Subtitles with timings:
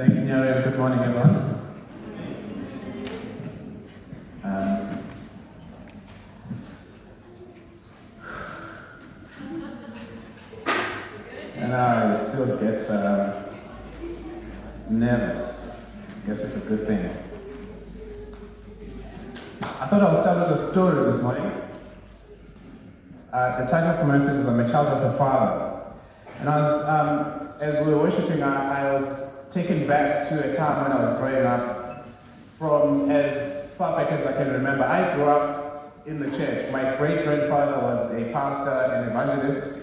[0.00, 0.64] Thank you, Nyari.
[0.64, 1.60] Good morning, everyone.
[4.42, 5.04] Um,
[11.54, 13.42] and I still get uh,
[14.88, 15.82] nervous.
[16.24, 17.10] I guess it's a good thing.
[19.60, 21.52] I thought I would start with a story this morning.
[23.34, 25.92] Uh, the title of my message is I'm a child of the Father.
[26.38, 30.56] And I was, um, as we were worshiping, I, I was taken back to a
[30.56, 32.06] time when I was growing up,
[32.58, 34.84] from as far back as I can remember.
[34.84, 36.70] I grew up in the church.
[36.72, 39.82] My great grandfather was a pastor and evangelist,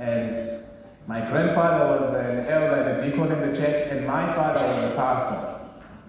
[0.00, 0.62] and
[1.06, 4.92] my grandfather was an elder and a deacon in the church, and my father was
[4.92, 5.56] a pastor.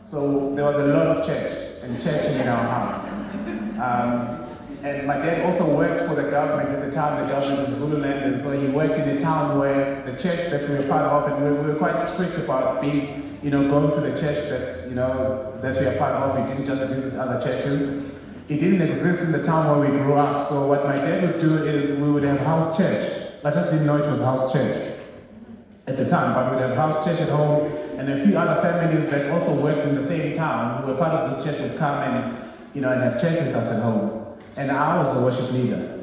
[0.04, 3.08] So there was a lot of church and churching in our house.
[3.78, 4.37] Um,
[4.88, 8.34] and my dad also worked for the government at the time, the government of Zululand,
[8.34, 11.32] and so he worked in a town where the church that we were part of,
[11.32, 14.88] and we, we were quite strict about being, you know, going to the church that,
[14.88, 16.40] you know, that we are part of.
[16.40, 18.12] We didn't just visit other churches.
[18.48, 20.48] It didn't exist in the town where we grew up.
[20.48, 23.34] So what my dad would do is we would have house church.
[23.44, 25.00] I just didn't know it was house church
[25.88, 29.10] at the time, but we'd have house church at home, and a few other families
[29.10, 32.04] that also worked in the same town who were part of this church would come
[32.04, 34.27] and, you know, and have church with us at home
[34.58, 35.94] and I was the worship leader.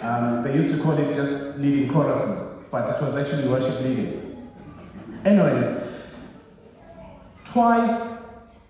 [0.00, 4.48] Um, they used to call it just leading choruses, but it was actually worship leading.
[5.24, 5.82] Anyways,
[7.52, 8.22] twice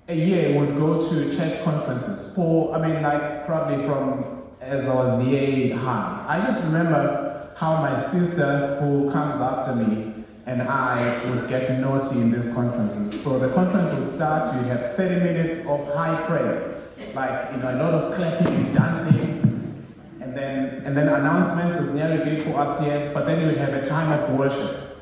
[0.09, 4.95] a year we'd go to church conferences for, I mean, like probably from as I
[4.95, 6.25] was the year high.
[6.27, 12.19] I just remember how my sister, who comes after me, and I would get naughty
[12.19, 13.23] in these conferences.
[13.23, 16.78] So the conference would start, you have 30 minutes of high praise
[17.15, 19.85] like you know a lot of clapping dancing,
[20.21, 23.11] and then and then announcements as Nyari did for us here.
[23.15, 24.99] But then we would have a time of worship.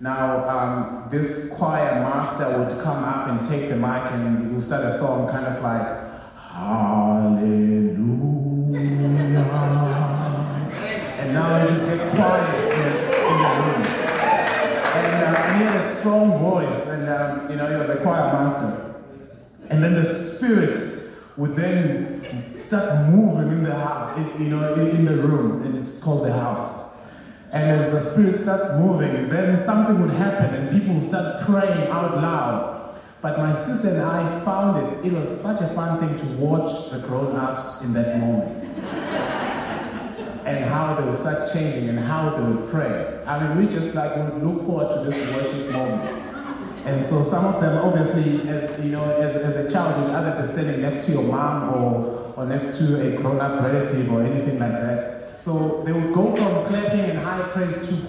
[0.00, 4.64] Now um, this choir master would come up and take the mic and he would
[4.64, 6.08] start a song kind of like
[6.58, 7.88] Hallelujah,
[11.18, 13.82] and now you get quiet in the room.
[14.94, 18.32] And uh, he had a strong voice, and um, you know he was a choir
[18.32, 19.04] master.
[19.70, 20.97] And then the Spirit
[21.38, 26.26] would then start moving in the house, you know, in the room, and it's called
[26.26, 26.90] the house.
[27.52, 31.88] And as the spirit starts moving, then something would happen, and people would start praying
[31.88, 33.00] out loud.
[33.22, 36.90] But my sister and I found it, it was such a fun thing to watch
[36.90, 38.58] the grown-ups in that moment.
[40.44, 43.22] and how they would start changing and how they would pray.
[43.26, 46.27] I mean, we just like would look forward to this worship moment.
[46.88, 50.50] And so some of them, obviously, as you know, as, as a child, you'd either
[50.54, 54.72] standing next to your mom or, or next to a grown-up relative or anything like
[54.72, 55.42] that.
[55.44, 58.06] So they would go from clapping and high praise to,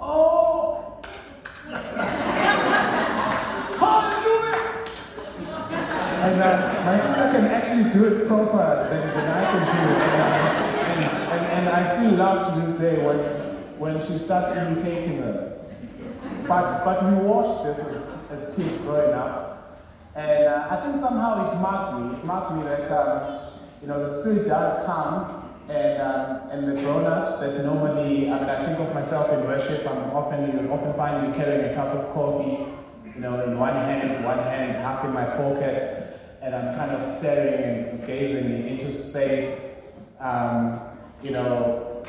[0.00, 1.00] oh.
[6.18, 10.02] And uh, my sister can actually do it proper than, than I can do it.
[10.02, 13.18] And, and, and, I still love to this day when,
[13.78, 15.48] when she starts imitating her.
[16.48, 17.86] But, but we watched this
[18.82, 19.80] growing up.
[20.14, 22.18] And uh, I think somehow it marked me.
[22.18, 25.38] It marked me that, um, you know, the Spirit does come
[25.68, 29.86] and, um, and the grown-ups that normally, I mean, I think of myself in worship,
[29.86, 32.66] I'm often, you often find me carrying a cup of coffee,
[33.14, 37.18] you know, in one hand, one hand half in my pocket, and I'm kind of
[37.18, 39.74] staring and gazing into space.
[40.20, 40.80] Um,
[41.22, 42.04] you know,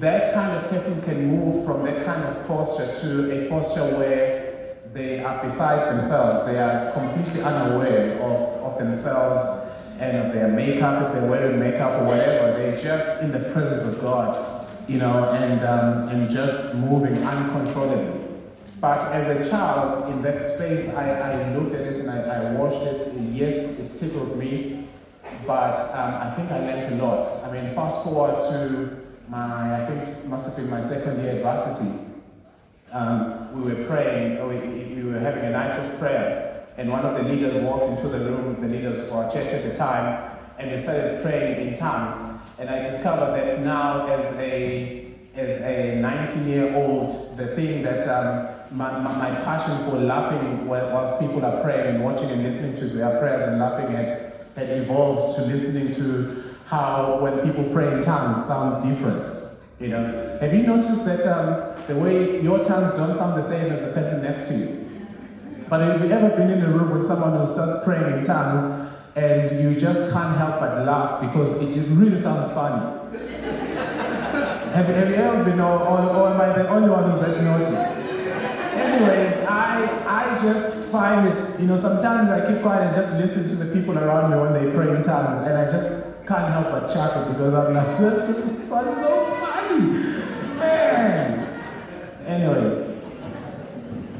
[0.00, 4.45] that kind of person can move from that kind of posture to a posture where
[4.96, 6.46] they are beside themselves.
[6.46, 12.00] They are completely unaware of, of themselves and of their makeup, if they're wearing makeup
[12.00, 12.56] or whatever.
[12.56, 18.22] They're just in the presence of God, you know, and, um, and just moving uncontrollably.
[18.80, 22.52] But as a child in that space, I, I looked at it and I, I
[22.52, 23.12] watched it.
[23.32, 24.88] Yes, it tickled me,
[25.46, 27.44] but um, I think I learned a lot.
[27.44, 28.96] I mean, fast forward to
[29.28, 32.15] my, I think must have been my second year at varsity.
[32.92, 37.16] Um, we were praying, we, we were having a night of prayer, and one of
[37.16, 40.70] the leaders walked into the room, the leaders for our church at the time, and
[40.70, 42.40] they started praying in tongues.
[42.58, 48.08] And I discovered that now, as a as a 19 year old, the thing that
[48.08, 52.88] um, my, my, passion for laughing whilst people are praying and watching and listening to
[52.88, 58.02] their prayers and laughing had, had evolved to listening to how when people pray in
[58.02, 59.26] tongues sound different.
[59.78, 63.72] You know, have you noticed that um, the way your tongues don't sound the same
[63.72, 64.86] as the person next to you?
[65.68, 68.90] But have you ever been in a room with someone who starts praying in tongues
[69.14, 72.82] and you just can't help but laugh because it just really sounds funny?
[74.74, 77.42] have, have you ever been, or, or, or am I the only one who's that
[77.42, 77.74] naughty?
[78.76, 83.48] Anyways, I I just find it, you know, sometimes I keep quiet and just listen
[83.48, 86.66] to the people around me when they pray in tongues, and I just can't help
[86.70, 89.15] but chuckle because I'm like, this just sounds so
[92.36, 92.94] Anyways,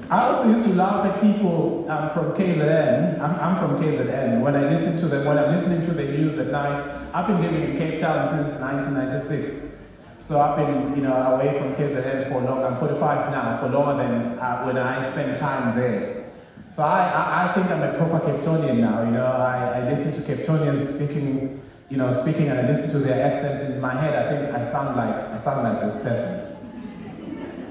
[0.09, 3.21] I also used to laugh at people um, from KZN.
[3.21, 4.41] I'm, I'm, from KZN.
[4.41, 6.81] When I listen to them, when I'm listening to the news at night,
[7.13, 9.75] I've been living in Cape Town since 1996.
[10.21, 12.65] So I've been, you know, away from KZN for long.
[12.65, 16.33] I'm 45 now, for longer than uh, when I spent time there.
[16.75, 19.05] So I, I, I, think I'm a proper Capetonian now.
[19.05, 21.61] You know, I, I listen to Capetonians speaking,
[21.91, 24.15] you know, speaking, and I listen to their accents in my head.
[24.15, 26.46] I think I sound like I sound like this person.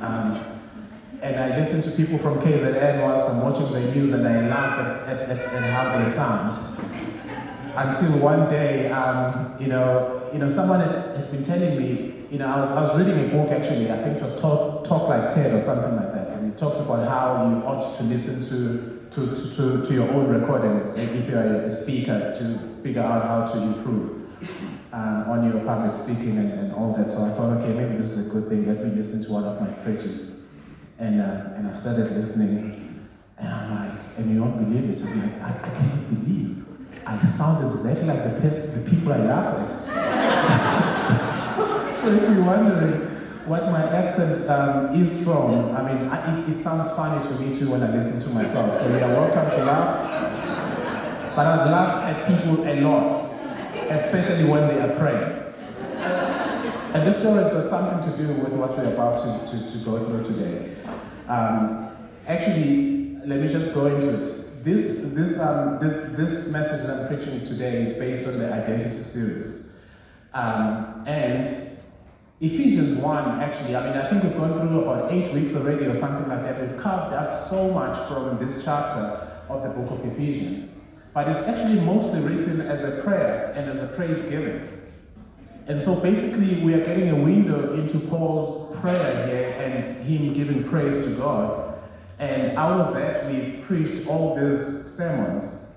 [0.05, 0.55] Um,
[1.21, 4.79] and I listen to people from KZN whilst I'm watching the news and I laugh
[4.79, 6.61] at, at, at, at how they sound.
[7.75, 12.37] Until one day, um, you know, you know, someone had, had, been telling me, you
[12.37, 15.09] know, I was, I was reading a book actually, I think it was Talk, Talk
[15.09, 18.45] Like Ted or something like that, and it talks about how you ought to listen
[18.49, 23.53] to, to, to, to your own recordings if you're a speaker to figure out how
[23.53, 24.29] to improve.
[24.95, 27.11] Uh, on your public speaking and, and all that.
[27.11, 28.65] So I thought, okay, maybe this is a good thing.
[28.65, 30.35] Let me listen to one of my preachers.
[30.99, 33.03] And, uh, and I started listening,
[33.37, 34.97] and I'm like, and you don't believe it.
[34.97, 36.45] So I'm like, I, I can't believe
[37.05, 39.71] I sound exactly like the, the people I laugh at.
[42.01, 43.01] so if you're wondering
[43.45, 47.59] what my accent um, is from, I mean, I, it, it, sounds funny to me
[47.59, 48.81] too when I listen to myself.
[48.81, 51.35] So you are welcome to laugh.
[51.35, 53.34] But I've laughed at people a lot,
[53.89, 55.45] especially when they are praying.
[56.95, 60.05] And this story has something to do with what we're about to, to, to go
[60.05, 60.77] through today.
[61.27, 61.91] Um,
[62.25, 64.63] actually, let me just go into it.
[64.63, 69.03] This, this, um, this, this, message that I'm preaching today is based on the Identity
[69.03, 69.67] series.
[70.33, 71.77] Um, and
[72.39, 75.99] Ephesians 1, actually, I mean, I think we've gone through about eight weeks already or
[75.99, 76.61] something like that.
[76.61, 80.69] We've carved out so much from this chapter of the book of Ephesians.
[81.15, 84.69] But it's actually mostly written as a prayer and as a praise giving.
[85.65, 90.67] And so basically, we are getting a window into Paul's prayer here and him giving
[90.69, 91.79] praise to God.
[92.19, 95.67] And out of that, we preached all these sermons.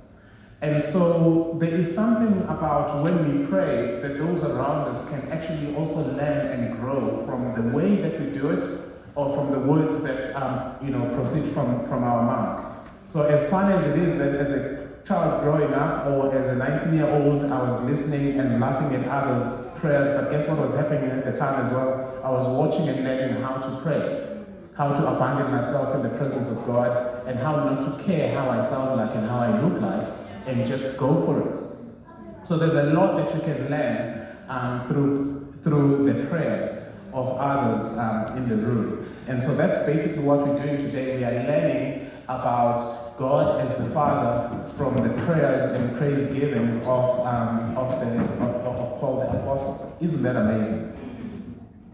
[0.61, 5.73] And so there is something about when we pray that those around us can actually
[5.77, 8.81] also learn and grow from the way that we do it
[9.15, 12.89] or from the words that um, you know proceed from, from our mouth.
[13.07, 14.78] So as fun as it is that as a
[15.09, 19.09] child growing up or as a 19 year old, I was listening and laughing at
[19.09, 19.41] others
[19.81, 22.21] prayers, but guess what was happening at the time as well?
[22.23, 24.03] I was watching and learning how to pray,
[24.77, 26.93] how to abandon myself in the presence of God,
[27.27, 30.07] and how not to care how I sound like and how I look like,
[30.47, 31.57] and just go for it.
[32.43, 34.11] So there's a lot that you can learn
[34.49, 38.93] um, through through the prayers of others um, in the room.
[39.27, 41.09] And so that's basically what we're doing today.
[41.11, 41.93] We are learning
[42.29, 48.23] about God as the Father from the prayers and praise givings of, um, of, the,
[48.45, 49.97] of, of Paul the Apostle.
[50.01, 50.95] Isn't that amazing?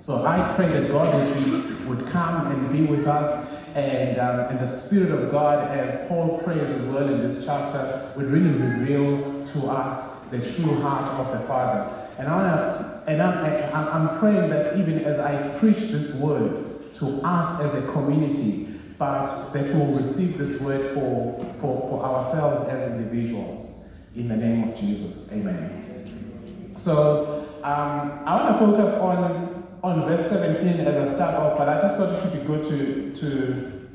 [0.01, 4.59] So I pray that God would, would come and be with us and, um, and
[4.61, 9.47] the Spirit of God, as Paul prays as well in this chapter, would really reveal
[9.53, 12.11] to us the true heart of the Father.
[12.19, 17.63] And, I and I'm, I'm praying that even as I preach this word to us
[17.63, 18.74] as a community,
[19.05, 23.85] but that we will receive this word for, for, for ourselves as individuals.
[24.17, 25.31] In the name of Jesus.
[25.33, 26.75] Amen.
[26.79, 31.69] So um, I want to focus on, on verse 17 as I start off, but
[31.69, 33.89] I just thought it would be good to, to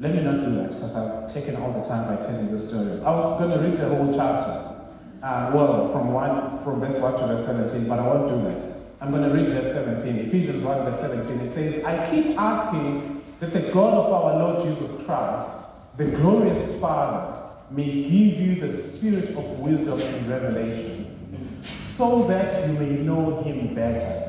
[0.00, 3.02] let me not do that because I've taken all the time by telling the stories.
[3.02, 4.72] I was going to read the whole chapter.
[5.22, 8.76] Uh, well, from one from verse 1 to verse 17, but I won't do that.
[9.00, 10.28] I'm going to read verse 17.
[10.28, 11.48] Ephesians 1, verse 17.
[11.48, 15.56] It says, I keep asking that the God of our Lord Jesus Christ,
[15.96, 21.60] the glorious Father, may give you the spirit of wisdom and revelation,
[21.96, 24.22] so that you may know him better.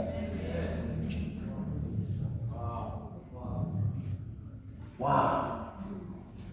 [4.98, 5.74] Wow.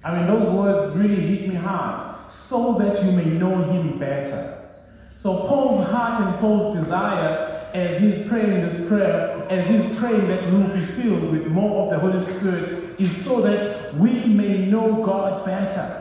[0.04, 2.30] I mean, those words really hit me hard.
[2.30, 4.70] So that you may know him better.
[5.14, 10.47] So Paul's heart and Paul's desire as he's praying this prayer, as he's praying that
[10.47, 14.66] we will be filled with more of the Holy Spirit, is so that we may
[14.66, 16.00] know God better.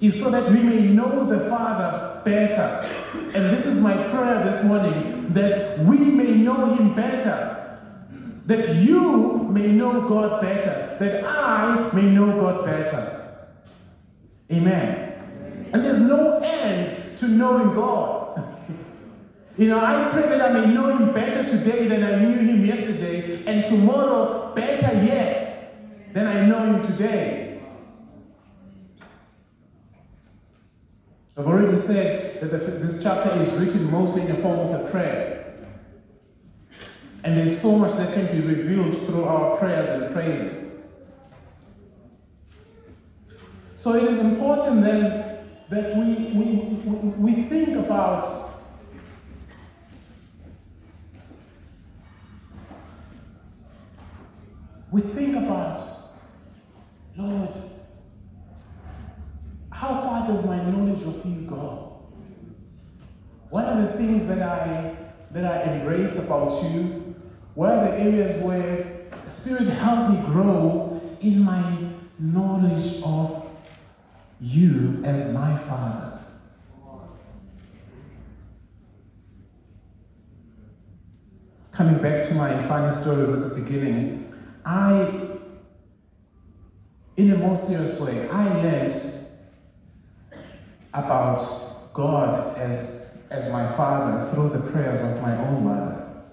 [0.00, 2.86] Is so that we may know the Father better.
[3.34, 7.78] And this is my prayer this morning that we may know Him better.
[8.46, 10.96] That you may know God better.
[10.98, 13.38] That I may know God better.
[14.52, 15.70] Amen.
[15.72, 18.15] And there's no end to knowing God.
[19.56, 22.64] You know, I pray that I may know him better today than I knew him
[22.64, 25.46] yesterday, and tomorrow better yet.
[26.16, 27.60] than I know him today.
[31.36, 34.90] I've already said that the, this chapter is written mostly in the form of a
[34.90, 35.68] prayer.
[37.22, 40.80] And there's so much that can be revealed through our prayers and praises.
[43.76, 46.54] So it is important then that we, we,
[47.18, 48.55] we think about
[54.90, 55.84] we think about,
[57.16, 57.50] Lord,
[59.70, 62.00] how far does my knowledge of you go?
[63.50, 64.96] What are the things that I
[65.32, 67.14] that I embrace about you?
[67.54, 73.48] What are the areas where Spirit help me grow in my knowledge of
[74.40, 76.20] you as my Father?
[81.72, 84.25] Coming back to my funny stories at the beginning,
[84.66, 85.28] I,
[87.16, 89.28] in a more serious way, I learned
[90.92, 96.24] about God as, as my father through the prayers of my own mother.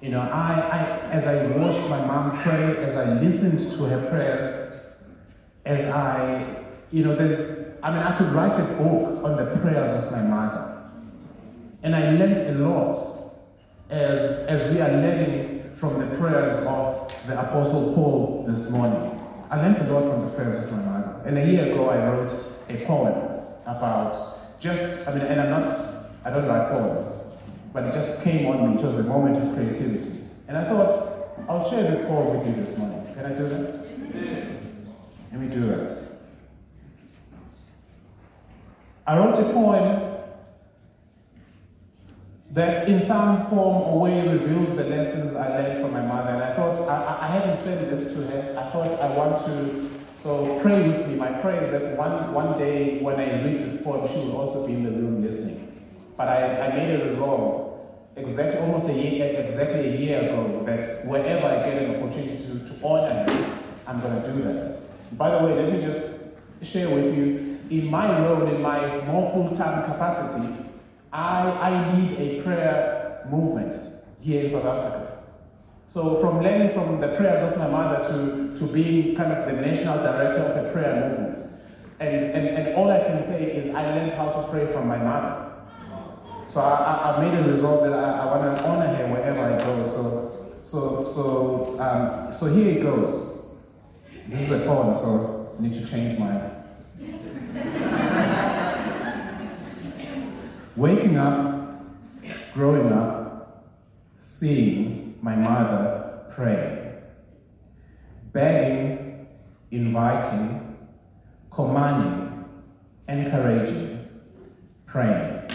[0.00, 4.08] You know, I, I, as I watched my mom pray, as I listened to her
[4.08, 4.82] prayers,
[5.64, 10.04] as I, you know, there's, I mean, I could write a book on the prayers
[10.04, 10.80] of my mother.
[11.82, 13.32] And I learned a lot
[13.90, 15.51] as, as we are learning
[15.82, 19.20] from the prayers of the Apostle Paul this morning.
[19.50, 21.20] I learned a lot from the prayers of my mother.
[21.26, 22.30] And a year ago, I wrote
[22.68, 27.34] a poem about just, I mean, and I'm not, I don't write poems,
[27.72, 28.80] but it just came on me.
[28.80, 30.20] It was a moment of creativity.
[30.46, 33.14] And I thought, I'll share this poem with you this morning.
[33.14, 33.84] Can I do that?
[34.14, 34.64] Yes.
[35.32, 36.10] Let me do that.
[39.08, 40.11] I wrote a poem
[42.54, 46.30] that in some form or way reveals the lessons I learned from my mother.
[46.30, 48.56] And I thought, I, I hadn't said this to her.
[48.58, 49.90] I thought I want to,
[50.22, 51.14] so pray with me.
[51.14, 54.66] My prayer is that one, one day when I read this poem, she will also
[54.66, 55.82] be in the room listening.
[56.16, 57.80] But I, I made a resolve
[58.16, 62.68] exactly almost a year, exactly a year ago that wherever I get an opportunity to,
[62.68, 64.82] to honor her, I'm going to do that.
[65.16, 66.20] By the way, let me just
[66.62, 70.66] share with you, in my role, in my more full-time capacity,
[71.12, 73.74] I, I lead a prayer movement
[74.20, 75.22] here in South Africa.
[75.86, 79.60] So from learning from the prayers of my mother to, to being kind of the
[79.60, 81.52] national director of a prayer movement.
[82.00, 84.96] And, and, and all I can say is I learned how to pray from my
[84.96, 85.52] mother.
[86.48, 89.58] So I, I, made a resolve that I, I want to honor her wherever I
[89.58, 89.84] go.
[89.84, 93.44] So, so, so, um, so here it goes.
[94.28, 96.50] This is a poem, so I need to change my
[100.74, 101.74] Waking up,
[102.54, 103.66] growing up,
[104.16, 106.94] seeing my mother pray,
[108.32, 109.26] begging,
[109.70, 110.78] inviting,
[111.50, 112.44] commanding,
[113.06, 114.08] encouraging,
[114.86, 115.50] praying,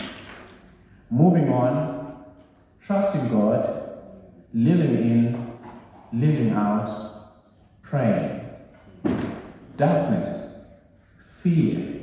[1.09, 2.23] moving on,
[2.85, 3.89] trusting God,
[4.53, 5.57] living in,
[6.13, 7.31] living out,
[7.81, 8.41] praying.
[9.77, 10.65] Darkness,
[11.41, 12.01] fear,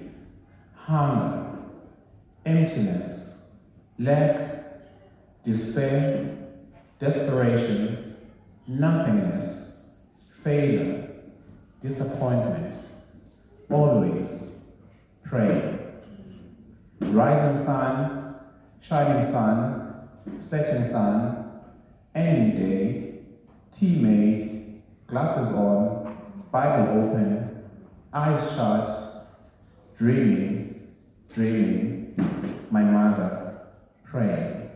[0.75, 1.44] hunger,
[2.47, 3.43] emptiness,
[3.99, 4.55] lack,
[5.45, 6.37] despair,
[6.99, 8.17] desperation,
[8.67, 9.87] nothingness,
[10.43, 11.11] failure,
[11.81, 12.77] disappointment.
[13.71, 14.57] Always
[15.25, 15.79] pray.
[17.01, 18.37] Rising sun,
[18.81, 20.09] shining sun,
[20.41, 21.61] setting sun,
[22.15, 23.21] any day,
[23.73, 26.17] tea made, glasses on,
[26.53, 27.65] Bible open,
[28.13, 29.27] eyes shut,
[29.99, 30.89] dreaming,
[31.35, 32.04] dreaming,
[32.71, 33.69] my mother
[34.05, 34.71] praying.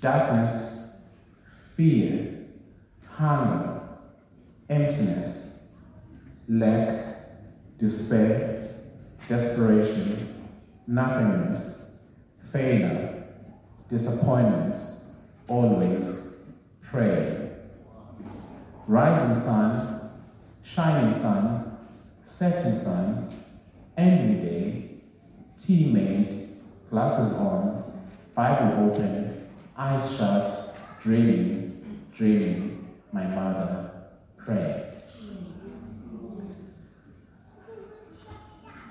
[0.00, 0.96] Darkness,
[1.74, 2.46] fear,
[3.08, 3.80] hunger,
[4.68, 5.68] emptiness,
[6.48, 7.16] lack,
[7.78, 8.76] despair,
[9.28, 10.44] desperation,
[10.86, 11.90] nothingness,
[12.52, 13.24] failure,
[13.88, 14.76] disappointment,
[15.48, 16.36] always
[16.82, 17.50] pray.
[18.86, 20.10] Rising sun,
[20.62, 21.78] shining sun,
[22.24, 23.32] setting sun,
[23.96, 24.85] every day,
[25.64, 26.58] tea made,
[26.90, 27.84] glasses on,
[28.34, 33.90] Bible open, eyes shut, dreaming, dreaming, my mother
[34.36, 34.82] praying.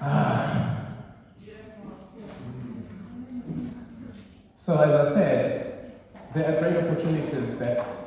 [0.01, 0.71] Ah.
[4.55, 5.93] So as I said,
[6.33, 8.05] there are great opportunities that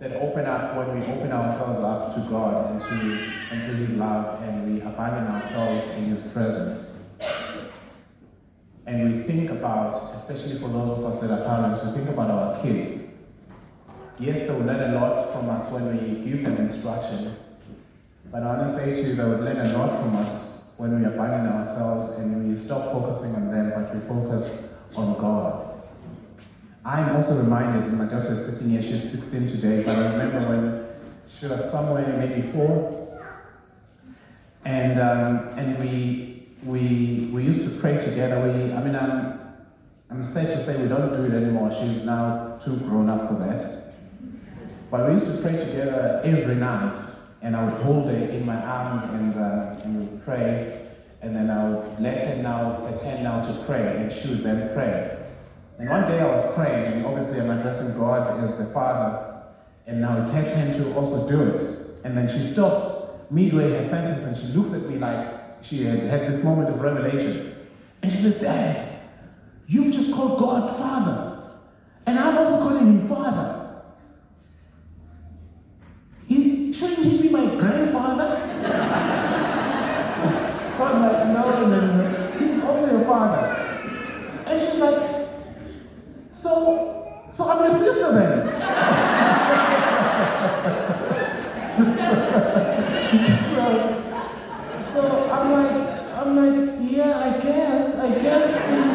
[0.00, 3.98] that open up when we open ourselves up to God and to, and to His
[3.98, 6.99] love and we abandon ourselves in His presence
[8.86, 12.30] and we think about, especially for those of us that are parents, we think about
[12.30, 13.06] our kids.
[14.18, 17.36] yes, they will learn a lot from us when we give them instruction.
[18.30, 20.98] But I want to say to you, they would learn a lot from us when
[20.98, 25.82] we abandon ourselves and we stop focusing on them, but we focus on God.
[26.84, 30.84] I'm also reminded, my daughter is sitting here, she's 16 today, but I remember when
[31.28, 33.08] she was somewhere maybe four,
[34.64, 36.29] and um, and we
[36.64, 38.40] we we used to pray together.
[38.40, 39.38] We, I mean, I'm
[40.10, 41.70] I'm sad to say we don't do it anymore.
[41.70, 43.92] She's now too grown up for that.
[44.90, 48.56] But we used to pray together every night, and I would hold her in my
[48.56, 50.88] arms and uh, and we would pray,
[51.22, 54.74] and then I would let her now attend now to pray, and she would then
[54.74, 55.16] pray.
[55.78, 59.44] And one day I was praying, and obviously I'm addressing God as the Father,
[59.86, 62.04] and now it's her turn to also do it.
[62.04, 63.00] And then she stops
[63.30, 66.80] midway her sentence and she looks at me like she had had this moment of
[66.80, 67.54] revelation.
[68.02, 69.00] And she says, Dad,
[69.66, 71.42] you've just called God Father.
[72.06, 73.58] And I'm also calling him Father.
[76.26, 78.38] He, shouldn't he be my grandfather?
[80.76, 82.04] so I'm like, no, no, no,
[82.38, 83.46] he's also your father.
[84.46, 85.28] And she's like,
[86.32, 88.60] so, so I'm your sister then.
[93.50, 93.66] so,
[94.92, 95.00] so
[95.32, 95.74] I'm like,
[96.14, 98.88] I'm like, yeah, I guess, I guess, in,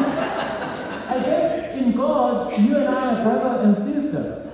[1.08, 4.50] I guess in God, you and I are brother and sister.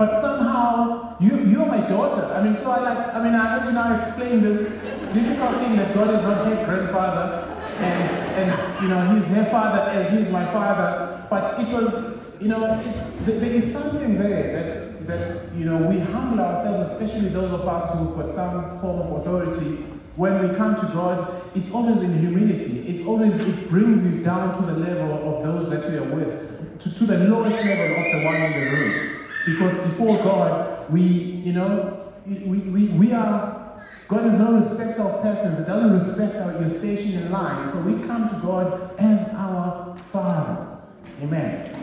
[0.00, 2.24] But somehow, you, you're my daughter.
[2.24, 4.72] I mean, so I like, I mean, I had to now explain this
[5.12, 7.44] difficult thing that God is not her grandfather,
[7.76, 8.08] and,
[8.40, 11.26] and you know, he's her father as he's my father.
[11.28, 15.98] But it was, you know, it, there is something there that, that, you know, we
[15.98, 19.84] humble ourselves, especially those of us who've got some form of authority.
[20.16, 22.88] When we come to God, it's always in humility.
[22.88, 26.80] It's always, it brings you down to the level of those that we are with,
[26.80, 29.19] to, to the lowest level of the one in the room.
[29.46, 35.22] Because before God, we, you know, we, we, we are, God does not respect our
[35.22, 35.60] persons.
[35.60, 37.72] It doesn't respect our, your station in line.
[37.72, 40.78] So we come to God as our Father.
[41.22, 41.76] Amen.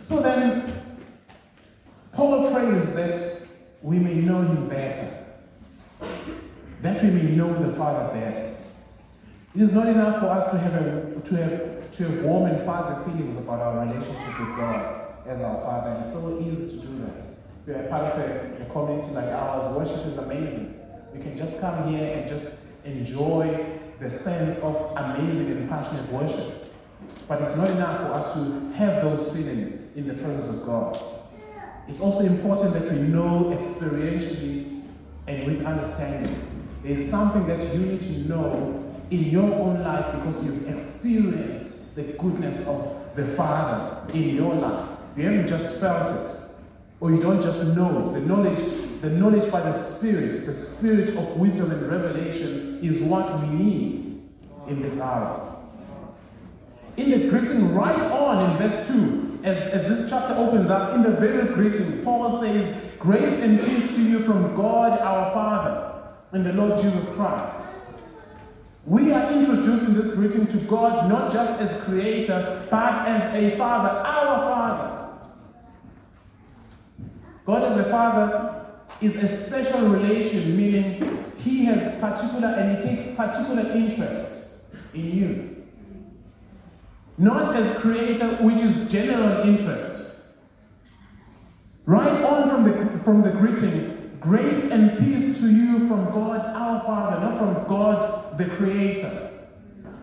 [0.00, 0.96] So then,
[2.12, 3.42] Paul prays that
[3.82, 5.26] we may know him better,
[6.82, 8.59] that we may know the Father better.
[9.52, 12.64] It is not enough for us to have, a, to have, to have warm and
[12.64, 16.04] fuzzy feelings about our relationship with God as our Father.
[16.04, 17.16] It's so easy to do that.
[17.62, 20.78] If you're a part of a, a community like ours, worship is amazing.
[21.12, 26.72] We can just come here and just enjoy the sense of amazing and passionate worship.
[27.26, 30.96] But it's not enough for us to have those feelings in the presence of God.
[31.88, 34.84] It's also important that we know experientially
[35.26, 36.46] and with understanding.
[36.84, 42.02] There's something that you need to know in your own life because you've experienced the
[42.02, 44.88] goodness of the Father in your life.
[45.16, 46.36] You haven't just felt it,
[47.00, 48.20] or you don't just know it.
[48.20, 53.40] The knowledge the knowledge by the Spirit, the Spirit of wisdom and revelation, is what
[53.40, 54.22] we need
[54.68, 55.56] in this hour.
[56.98, 61.02] In the greeting, right on in verse 2, as, as this chapter opens up, in
[61.02, 66.44] the very greeting, Paul says, Grace and peace to you from God our Father and
[66.44, 67.69] the Lord Jesus Christ.
[68.86, 73.56] We are introduced in this greeting to God not just as creator, but as a
[73.58, 75.00] father, our father.
[77.44, 78.66] God as a father
[79.00, 84.48] is a special relation, meaning he has particular and he takes particular interest
[84.94, 85.56] in you.
[87.18, 90.14] Not as creator, which is general interest.
[91.84, 96.82] Right on from the, from the greeting, grace and peace to you from God our
[96.86, 99.30] Father, not from God the Creator.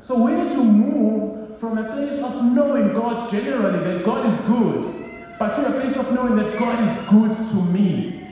[0.01, 4.45] So we need to move from a place of knowing God generally, that God is
[4.45, 8.27] good, but to a place of knowing that God is good to me.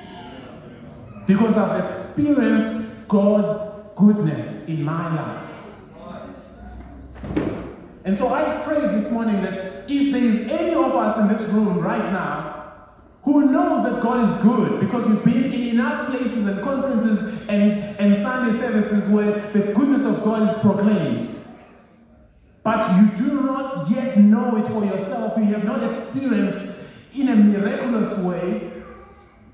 [1.27, 5.45] Because I've experienced God's goodness in my life.
[8.03, 11.49] And so I pray this morning that if there is any of us in this
[11.51, 12.55] room right now
[13.23, 17.84] who knows that God is good because we've been in enough places and conferences and,
[18.05, 21.43] and Sunday services where the goodness of God is proclaimed.
[22.63, 25.37] But you do not yet know it for yourself.
[25.37, 26.79] You have not experienced
[27.13, 28.71] in a miraculous way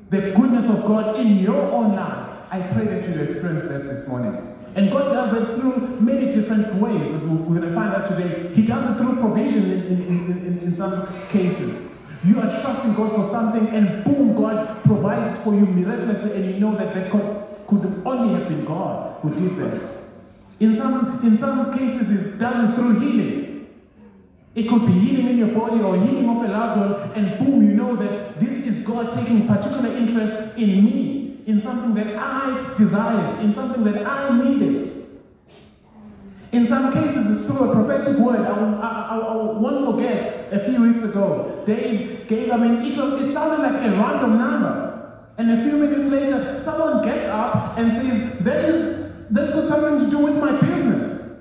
[0.10, 2.28] the goodness of God in your own life.
[2.52, 4.48] I pray that you experience that this morning.
[4.76, 8.54] And God does it through many different ways, as we're going to find out today.
[8.54, 11.92] He does it through provision in, in, in, in, some cases.
[12.24, 16.60] You are trusting God for something, and boom, God provides for you miraculously, and you
[16.60, 17.12] know that that
[17.72, 19.98] could, only have been God who did this.
[20.60, 23.70] In some, in some cases, it does it through healing.
[24.54, 27.66] It could be healing in your body or healing of a loved one, and boom,
[27.66, 32.74] you know that this is God taking particular interest in me, in something that I
[32.78, 35.08] desired, in something that I needed.
[36.52, 38.42] In some cases, it's through a prophetic word.
[38.42, 42.98] I, I, I, I won't forget a few weeks ago, Dave gave, I mean, it,
[42.98, 44.91] was, it sounded like a random number.
[45.38, 50.06] And a few minutes later, someone gets up and says, there is, this got something
[50.06, 51.40] to do with my business.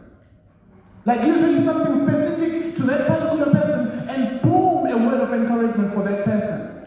[1.05, 6.05] Like literally something specific to that particular person, and boom, a word of encouragement for
[6.05, 6.87] that person.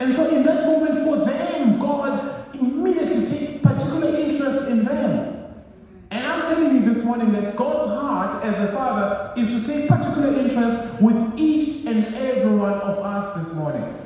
[0.00, 5.44] And so in that moment, for them, God immediately takes particular interest in them.
[6.10, 9.88] And I'm telling you this morning that God's heart as a father is to take
[9.88, 14.03] particular interest with each and every one of us this morning.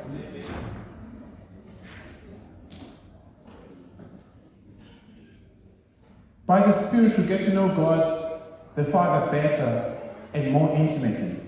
[6.48, 8.40] By the Spirit, we get to know God,
[8.74, 10.00] the Father, better
[10.32, 11.40] and more intimately.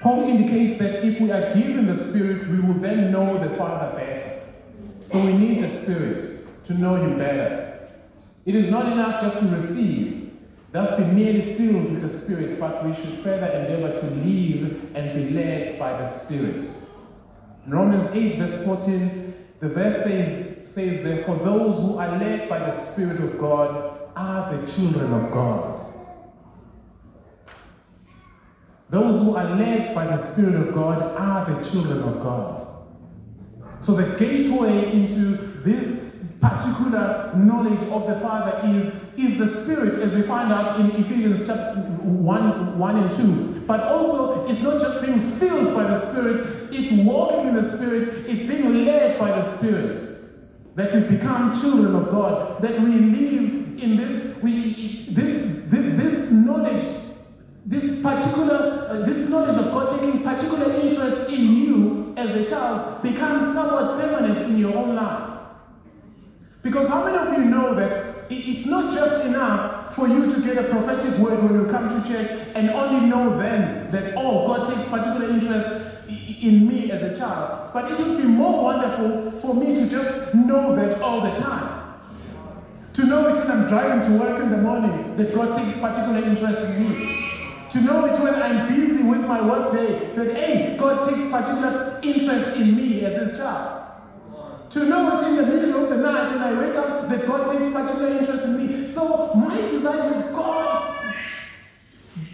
[0.00, 3.96] Paul indicates that if we are given the Spirit, we will then know the Father
[3.96, 4.54] better.
[5.10, 7.88] So we need the Spirit to know Him better.
[8.44, 10.30] It is not enough just to receive,
[10.70, 15.14] thus be merely filled with the Spirit, but we should further endeavor to live and
[15.14, 16.62] be led by the Spirit.
[17.66, 22.48] In Romans 8, verse 14, the verse says, says that for those who are led
[22.48, 25.76] by the Spirit of God are the children of God.
[28.88, 32.66] Those who are led by the Spirit of God are the children of God.
[33.82, 40.14] So the gateway into this particular knowledge of the Father is, is the Spirit, as
[40.14, 43.64] we find out in Ephesians chapter 1, 1 and 2.
[43.66, 48.26] But also, it's not just being filled by the Spirit, it's walking in the Spirit,
[48.28, 50.15] it's being led by the Spirit.
[50.76, 56.30] That we become children of God, that we live in this, we, this, this, this
[56.30, 57.06] knowledge
[57.66, 63.02] this particular, uh, this knowledge of God taking particular interest in you as a child
[63.02, 65.40] becomes somewhat permanent in your own life.
[66.62, 70.58] Because how many of you know that it's not just enough for you to get
[70.58, 74.68] a prophetic word when you come to church and only know then that, oh, God
[74.68, 75.88] takes particular interest
[76.42, 77.72] in me as a child.
[77.72, 81.82] But it would be more wonderful for me to just know that all the time.
[82.92, 86.20] To know it when I'm driving to work in the morning that God takes particular
[86.20, 87.22] interest in me.
[87.72, 91.98] To know it when I'm busy with my work day that, hey, God takes particular
[92.02, 93.85] interest in me as his child.
[94.76, 97.50] To know it in the middle of the night when I wake up that God
[97.50, 98.92] takes particular interest in me.
[98.92, 101.14] So my desire with God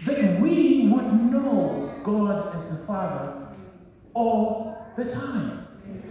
[0.05, 3.47] that we would know God as the Father
[4.13, 5.65] all the time.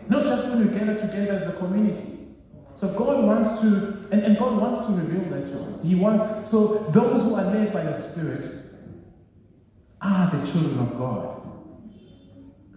[0.09, 2.21] Not just when we gather together as a community.
[2.77, 5.85] So God wants to, and, and God wants to reveal that to us.
[5.85, 8.47] He wants, so those who are led by the Spirit
[10.01, 11.42] are the children of God.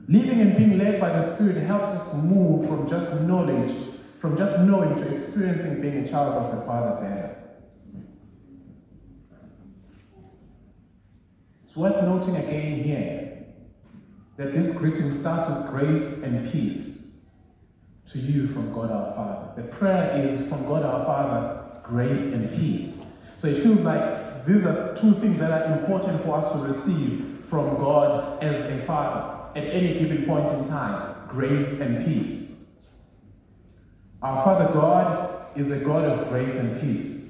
[0.07, 3.73] Living and being led by the Spirit helps us move from just knowledge,
[4.21, 7.35] from just knowing to experiencing being a child of the Father better.
[11.65, 13.45] It's worth noting again here
[14.37, 17.15] that this greeting starts with grace and peace
[18.11, 19.59] to you from God our Father.
[19.59, 23.07] The prayer is from God our Father, grace and peace.
[23.39, 27.43] So it feels like these are two things that are important for us to receive
[27.49, 32.57] from God as a Father at any given point in time grace and peace.
[34.21, 37.29] Our Father God is a God of grace and peace.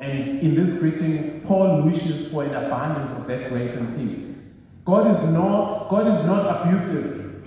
[0.00, 4.38] And in this greeting, Paul wishes for an abundance of that grace and peace.
[4.84, 7.42] God is not, God is not abusive.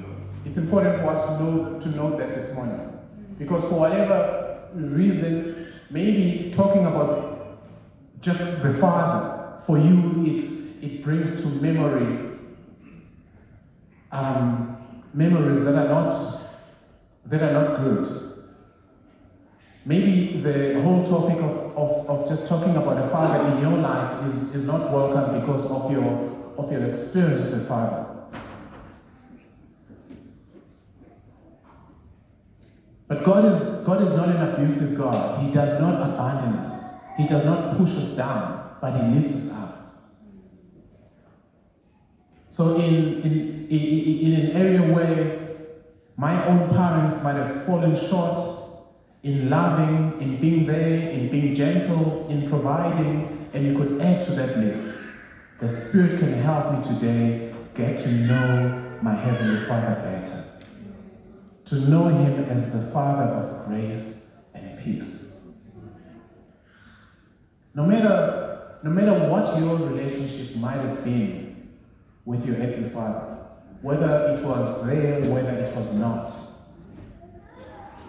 [0.46, 3.00] It's important for us to know to note that this morning.
[3.40, 7.60] Because for whatever reason, maybe talking about
[8.22, 12.31] just the Father, for you it, it brings to memory
[14.12, 14.78] um,
[15.14, 16.42] memories that are not
[17.26, 18.32] that are not good.
[19.86, 24.28] Maybe the whole topic of, of, of just talking about a father in your life
[24.28, 28.08] is, is not welcome because of your of your experience with a father.
[33.08, 35.46] But God is God is not an abusive God.
[35.46, 37.00] He does not abandon us.
[37.18, 39.81] He does not push us down, but He lifts us up.
[42.52, 45.56] So in, in, in, an area where
[46.18, 48.82] my own parents might have fallen short
[49.24, 54.36] in loving, in being there, in being gentle, in providing, and you could add to
[54.36, 54.98] that list.
[55.62, 60.44] The Spirit can help me today get to know my Heavenly Father better.
[61.68, 65.48] To know Him as the Father of grace and peace.
[67.76, 68.40] No matter
[68.84, 71.51] no matter what your relationship might have been
[72.26, 73.38] with your earthly father,
[73.82, 76.32] whether it was there, whether it was not,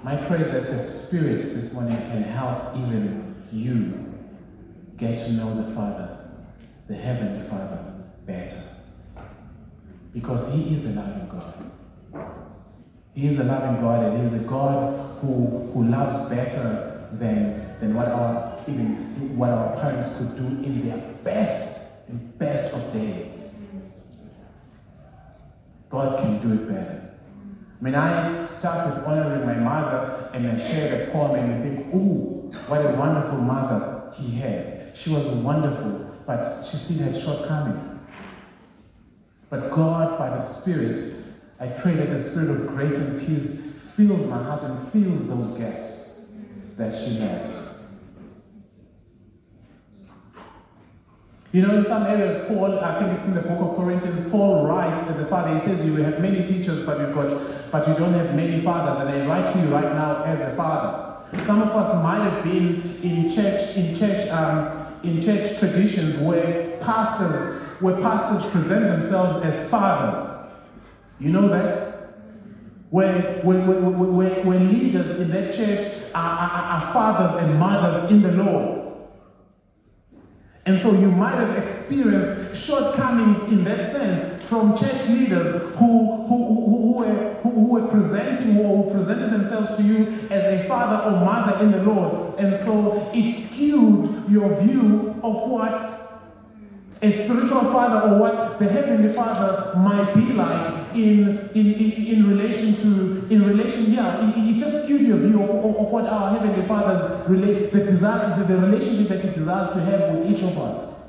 [0.03, 4.13] my prayer is that the Spirit this morning can help even you
[4.97, 6.19] get to know the Father,
[6.89, 8.63] the Heavenly Father, better.
[10.13, 12.35] Because He is a loving God.
[13.15, 17.79] He is a loving God and He is a God who, who loves better than,
[17.81, 22.93] than what our even what our parents could do in their best and best of
[22.93, 23.42] days.
[25.93, 27.11] God can do it better.
[27.81, 31.93] When I start with honoring my mother and I share the poem and I think,
[31.93, 34.97] ooh, what a wonderful mother he had.
[34.97, 38.05] She was wonderful, but she still had shortcomings.
[39.51, 41.15] But God, by the Spirit,
[41.61, 43.61] I pray that the Spirit of grace and peace
[43.95, 46.25] fills my heart and fills those gaps
[46.79, 47.72] that she left.
[51.53, 54.67] You know, in some areas, Paul, I think it's in the book of Corinthians, Paul
[54.67, 57.95] writes as a father, he says, You have many teachers, but you've got but you
[57.95, 59.07] don't have many fathers.
[59.07, 61.45] And I write to you right now as a father.
[61.45, 66.79] Some of us might have been in church, in church, um, in church traditions where
[66.79, 70.55] pastors, where pastors present themselves as fathers.
[71.19, 72.15] You know that?
[72.89, 78.11] Where, where, where, where, where leaders in that church are, are, are fathers and mothers
[78.11, 78.82] in the Lord.
[80.65, 86.37] And so you might have experienced shortcomings in that sense from church leaders who, who,
[86.47, 90.69] who, who, were, who, who were presenting or who presented themselves to you as a
[90.69, 92.39] father or mother in the Lord.
[92.39, 96.02] And so it skewed your view of what
[97.03, 102.29] a spiritual father or what the heavenly father might be like in, in, in, in
[102.29, 106.05] relation to in relation yeah it, it just skewed your view of, of, of, what
[106.05, 110.31] our heavenly fathers relate the desire the, the relationship that he desires to have with
[110.31, 111.01] each of us.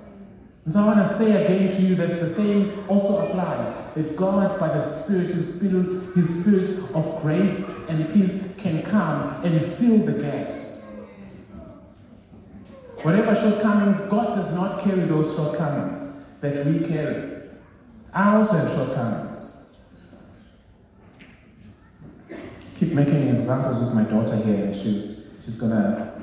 [0.65, 4.15] And so I want to say again to you that the same also applies that
[4.15, 9.77] God by the Spirit his spirit his spirit of grace and peace can come and
[9.77, 10.72] fill the gaps
[13.03, 17.43] Whatever shortcomings, God does not carry those shortcomings that we carry.
[18.13, 19.51] I also have shortcomings.
[22.75, 26.13] Keep making examples with my daughter here, and she's she's gonna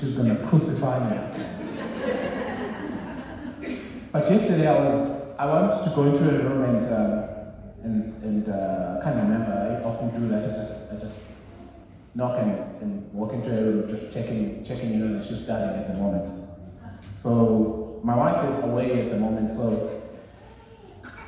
[0.00, 1.18] she's gonna crucify me.
[4.12, 7.28] but yesterday I was I wanted to go into a room and uh,
[7.84, 9.52] and and uh, I can't remember.
[9.52, 10.44] I often do that.
[10.44, 11.18] I just I just
[12.16, 15.24] knock and, and walk into her room, just checking, checking in on her.
[15.24, 16.48] She's studying at the moment.
[17.14, 20.02] So my wife is away at the moment, so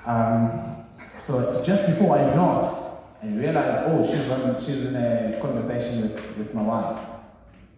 [0.06, 0.86] um,
[1.26, 6.38] so just before I knock and realize, oh, she's on, she's in a conversation with,
[6.38, 7.06] with my wife.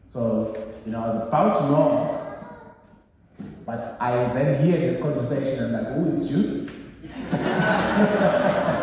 [0.07, 2.21] So you know, I was about to knock,
[3.67, 6.69] but I then hear this conversation and I'm like, who is Juice?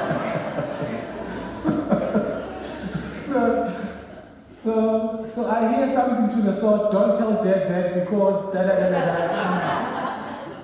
[5.38, 8.90] so, I hear something to the sort, don't tell dad that because da da da
[8.90, 9.78] da da.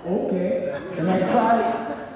[0.02, 0.74] okay.
[0.98, 1.62] And I try,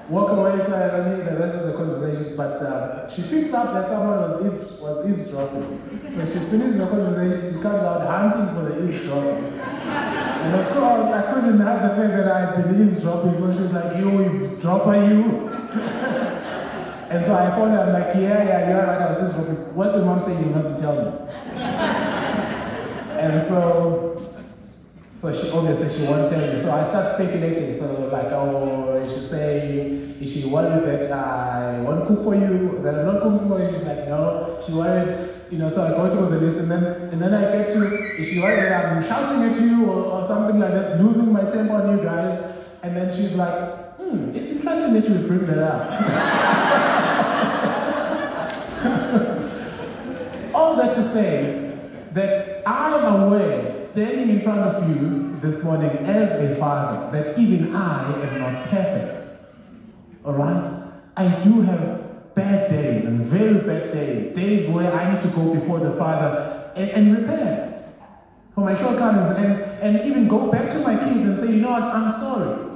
[0.10, 2.34] walk away so I don't hear the rest of the conversation.
[2.34, 5.70] But uh, she picks up that someone was, eaves, was eavesdropping.
[6.18, 9.54] So she finishes the conversation, she comes out hunting for the eavesdropping.
[9.54, 14.02] And of course, I couldn't have the fact that I'd been eavesdropping, so she's like,
[14.02, 15.46] you eavesdropper, you.
[17.14, 19.78] and so I phoned her, I'm like, yeah, yeah, you're right, I was eavesdropping.
[19.78, 22.07] What's your mom saying you mustn't tell me?
[23.32, 24.32] And so,
[25.20, 26.62] so she obviously she won't tell me.
[26.62, 27.80] So I start speculating.
[27.80, 32.80] So like, oh, she saying, is she worried that I won't cook for you?
[32.84, 33.72] That I'm not cooking for you?
[33.78, 34.64] She's like, no.
[34.66, 35.70] She worried, you know.
[35.70, 37.82] So I go through the list, and then and then I get to,
[38.16, 41.44] is she worried that I'm shouting at you or, or something like that, losing my
[41.44, 42.56] temper on you guys?
[42.84, 45.82] And then she's like, hmm, it's interesting that you bring that up.
[50.54, 51.78] All that to say
[52.14, 57.40] that I am aware, standing in front of you this morning as a father, that
[57.40, 59.22] even I am not perfect.
[60.26, 60.92] Alright?
[61.16, 65.54] I do have bad days and very bad days, days where I need to go
[65.54, 67.86] before the Father and, and repent
[68.54, 71.72] for my shortcomings and, and even go back to my kids and say, you know
[71.72, 72.68] what, I'm sorry.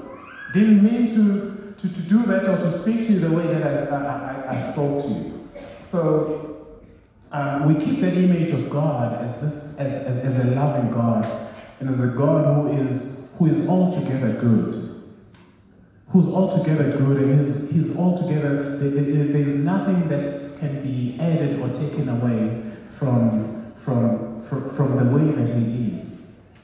[0.54, 3.92] Didn't mean to, to, to do that or to speak to you the way that
[3.92, 5.50] I, I, I spoke to you.
[5.84, 6.51] So
[7.32, 11.54] um, we keep that image of God as, this, as, as, as, a loving God
[11.80, 14.90] and as a God who is, who is altogether good.
[16.10, 22.10] Who's altogether good and he's, he's altogether, there's nothing that can be added or taken
[22.10, 22.62] away
[23.00, 26.22] from, from, from, from the way that he is.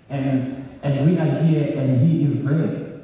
[0.10, 3.02] And and we are here and He is there.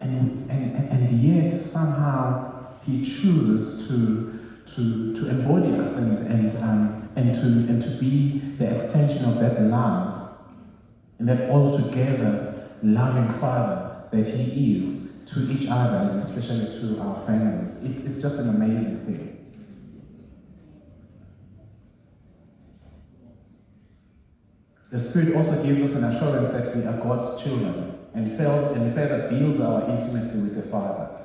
[0.00, 4.38] And, and, and yet somehow He chooses to,
[4.74, 9.40] to, to embody us and, and, um, and, to, and to be the extension of
[9.40, 10.36] that love
[11.18, 17.26] and that altogether loving Father that He is to each other and especially to our
[17.26, 17.82] families.
[17.84, 19.36] It, it's just an amazing thing.
[24.90, 29.60] The Spirit also gives us an assurance that we are God's children and further builds
[29.60, 31.16] our intimacy with the Father.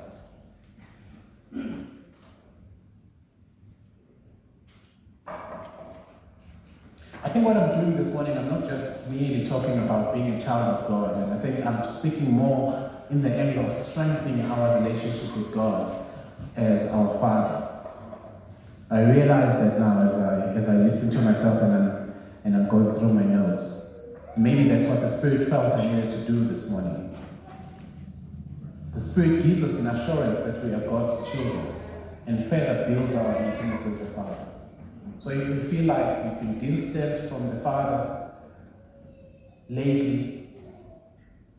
[7.26, 10.44] I think what I'm doing this morning, I'm not just merely talking about being a
[10.44, 14.80] child of God, and I think I'm speaking more in the angle of strengthening our
[14.80, 16.06] relationship with God
[16.54, 17.90] as our Father.
[18.92, 22.68] I realize that now as I, as I listen to myself and I'm, and I'm
[22.68, 23.90] going through my notes.
[24.36, 27.18] Maybe that's what the Spirit felt I needed to do this morning.
[28.94, 31.74] The Spirit gives us an assurance that we are God's children
[32.28, 34.35] and further builds our intimacy with the Father.
[35.26, 38.30] So if you feel like you've been distant from the Father
[39.68, 40.50] lately,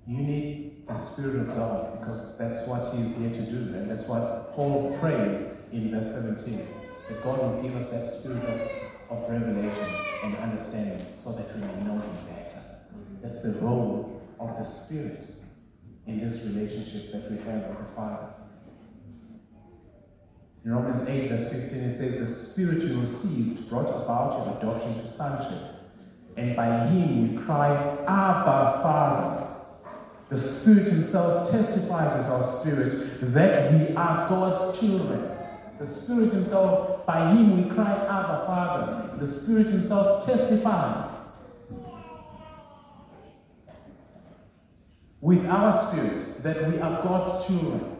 [0.07, 3.75] you need the Spirit of God because that's what He is here to do.
[3.75, 6.65] And that's what Paul prays in verse 17
[7.09, 8.71] that God will give us that spirit of,
[9.09, 12.63] of revelation and understanding so that we may know Him better.
[13.21, 15.25] That's the role of the Spirit
[16.05, 18.29] in this relationship that we have with the Father.
[20.67, 25.01] In Romans 8, verse 15, it says, The Spirit you received brought about your adoption
[25.01, 25.63] to sonship.
[26.35, 27.69] And by him we cry,
[28.05, 29.47] Abba, Father.
[30.27, 35.31] The Spirit Himself testifies with our spirit that we are God's children.
[35.79, 39.25] The Spirit Himself, by Him we cry, Abba, Father.
[39.25, 41.29] The Spirit Himself testifies
[45.21, 47.96] with our spirit that we are God's children.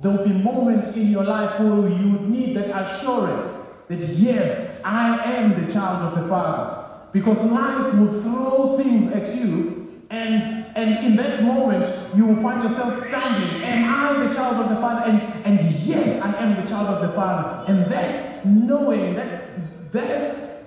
[0.00, 5.34] There will be moments in your life where you need that assurance that yes, I
[5.34, 6.84] am the child of the Father.
[7.12, 10.42] Because life will throw things at you, and,
[10.76, 13.62] and in that moment, you will find yourself standing.
[13.62, 15.10] Am I the child of the Father?
[15.10, 17.72] And, and yes, I am the child of the Father.
[17.72, 20.64] And that knowing, that, that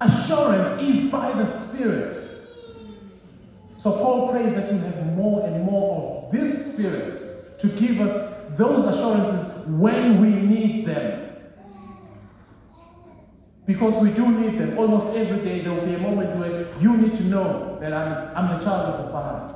[0.00, 2.16] assurance is by the Spirit.
[3.78, 8.39] So Paul prays that you have more and more of this Spirit to give us
[8.60, 11.28] those assurances when we need them.
[13.66, 14.76] Because we do need them.
[14.78, 18.36] Almost every day there will be a moment where you need to know that I'm,
[18.36, 19.54] I'm the child of the Father.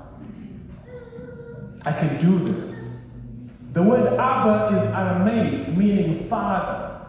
[1.85, 2.75] I can do this.
[3.75, 7.07] The word Abba is Aramaic, meaning Father.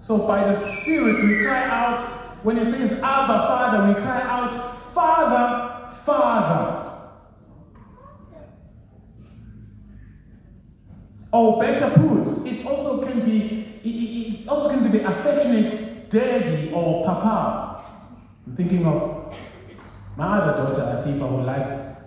[0.00, 4.94] So by the Spirit we cry out, when it says Abba, Father, we cry out,
[4.94, 6.75] Father, Father.
[11.36, 17.04] Or better put, it also can be it, also can be the affectionate daddy or
[17.04, 17.84] papa.
[18.46, 19.36] I'm thinking of
[20.16, 22.00] my other daughter Atifa who likes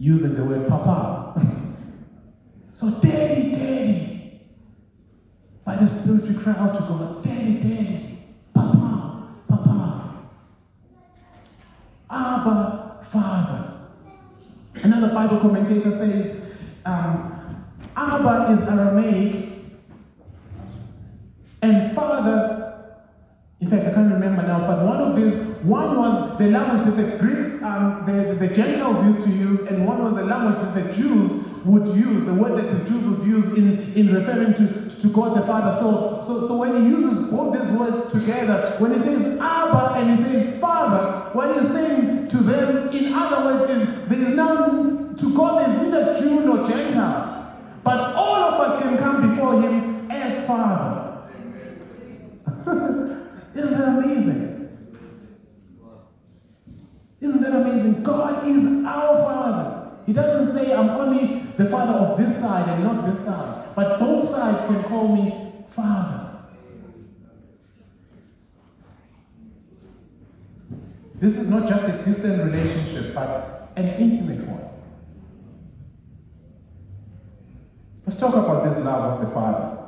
[0.00, 1.40] using the word papa.
[2.72, 4.40] so daddy, daddy.
[5.64, 8.18] By the Spirit we cry out to God, daddy, daddy,
[8.52, 10.24] papa, papa.
[12.10, 13.76] Abba, Father.
[14.74, 16.42] Another Bible commentator says,
[16.84, 17.39] um,
[17.96, 19.50] Abba is Aramaic,
[21.62, 22.60] and Father,
[23.60, 26.96] in fact, I can't remember now, but one of these, one was the language that
[26.96, 30.74] the Greeks, um, the, the Gentiles used to use, and one was the language that
[30.74, 35.00] the Jews would use, the word that the Jews would use in, in referring to,
[35.02, 35.78] to God the Father.
[35.80, 40.18] So, so, so when he uses both these words together, when he says Abba and
[40.18, 45.16] he says Father, what he's saying to them, in other words, is there is none,
[45.16, 47.29] to God there is neither Jew nor Gentile.
[47.90, 51.24] But all of us can come before Him as Father.
[53.56, 54.78] Isn't that amazing?
[57.20, 58.04] Isn't that amazing?
[58.04, 59.96] God is our Father.
[60.06, 63.74] He doesn't say, I'm only the Father of this side and not this side.
[63.74, 66.28] But both sides can call me Father.
[71.16, 74.69] This is not just a distant relationship, but an intimate one.
[78.10, 79.86] Let's talk about this love of the Father.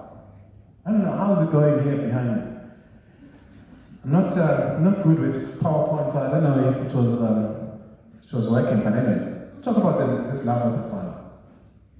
[0.87, 2.43] I don't know, how's it going here behind me?
[4.05, 7.83] I'm not, uh, not good with PowerPoint, so I don't know if it was, um,
[8.23, 11.19] it was working, but anyways, let's talk about the, this love of the Father.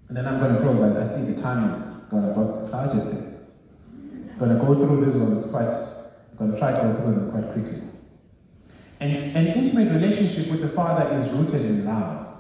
[0.07, 0.95] And then I'm going to close.
[0.95, 3.43] I, I see the time is going to go excited.
[3.91, 7.15] I'm going to go through this one quite, I'm going to try to go through
[7.19, 7.83] them quite quickly.
[9.01, 12.32] And an intimate relationship with the Father is rooted in love.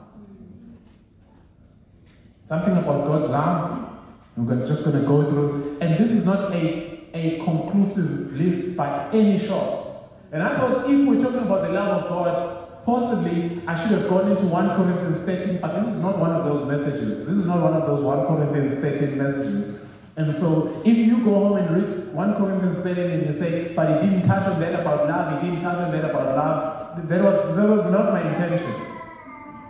[2.53, 3.89] Something about God's love,
[4.37, 5.79] we're just going to go through.
[5.81, 10.11] And this is not a, a conclusive list by any shot.
[10.33, 14.11] And I thought if we're talking about the love of God, possibly I should have
[14.11, 17.27] gone into 1 Corinthians 13, but this is not one of those messages.
[17.27, 19.87] This is not one of those 1 Corinthians 13 messages.
[20.19, 24.03] And so if you go home and read 1 Corinthians 13 and you say, but
[24.03, 27.25] he didn't touch on that about love, he didn't touch on that about love, that
[27.25, 28.77] was, that was not my intention.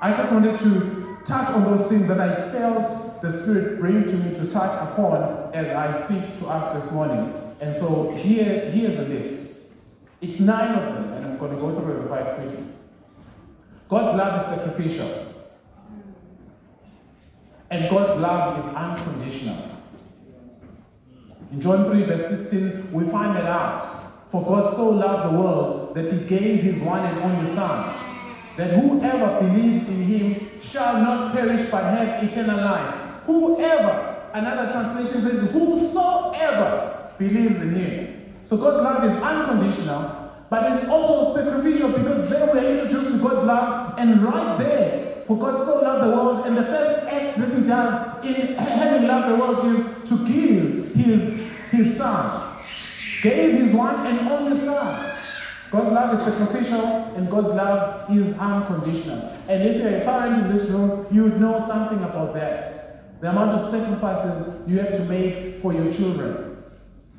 [0.00, 4.12] I just wanted to touch on those things that I felt the Spirit bring to
[4.12, 7.32] me to touch upon as I speak to us this morning.
[7.60, 9.54] And so here, here's a list.
[10.20, 12.64] It's nine of them, and I'm going to go through them quite quickly.
[13.88, 15.34] God's love is sacrificial.
[17.70, 19.78] And God's love is unconditional.
[21.52, 24.28] In John 3, verse 16, we find that out.
[24.30, 27.94] For God so loved the world that he gave his one and only Son,
[28.56, 32.94] that whoever believes in him shall not perish but have eternal life.
[33.26, 38.34] Whoever, another translation says, whosoever believes in him.
[38.48, 43.46] So God's love is unconditional, but it's also sacrificial because then we're introduced to God's
[43.46, 47.54] love, and right there, for God so loved the world, and the first act that
[47.54, 52.58] He does in having loved the world is to give His His Son,
[53.22, 55.11] gave His one and only Son.
[55.72, 56.84] God's love is sacrificial
[57.16, 59.30] and God's love is unconditional.
[59.48, 63.20] And if you're a parent in this room, you would know something about that.
[63.20, 66.52] The amount of sacrifices you have to make for your children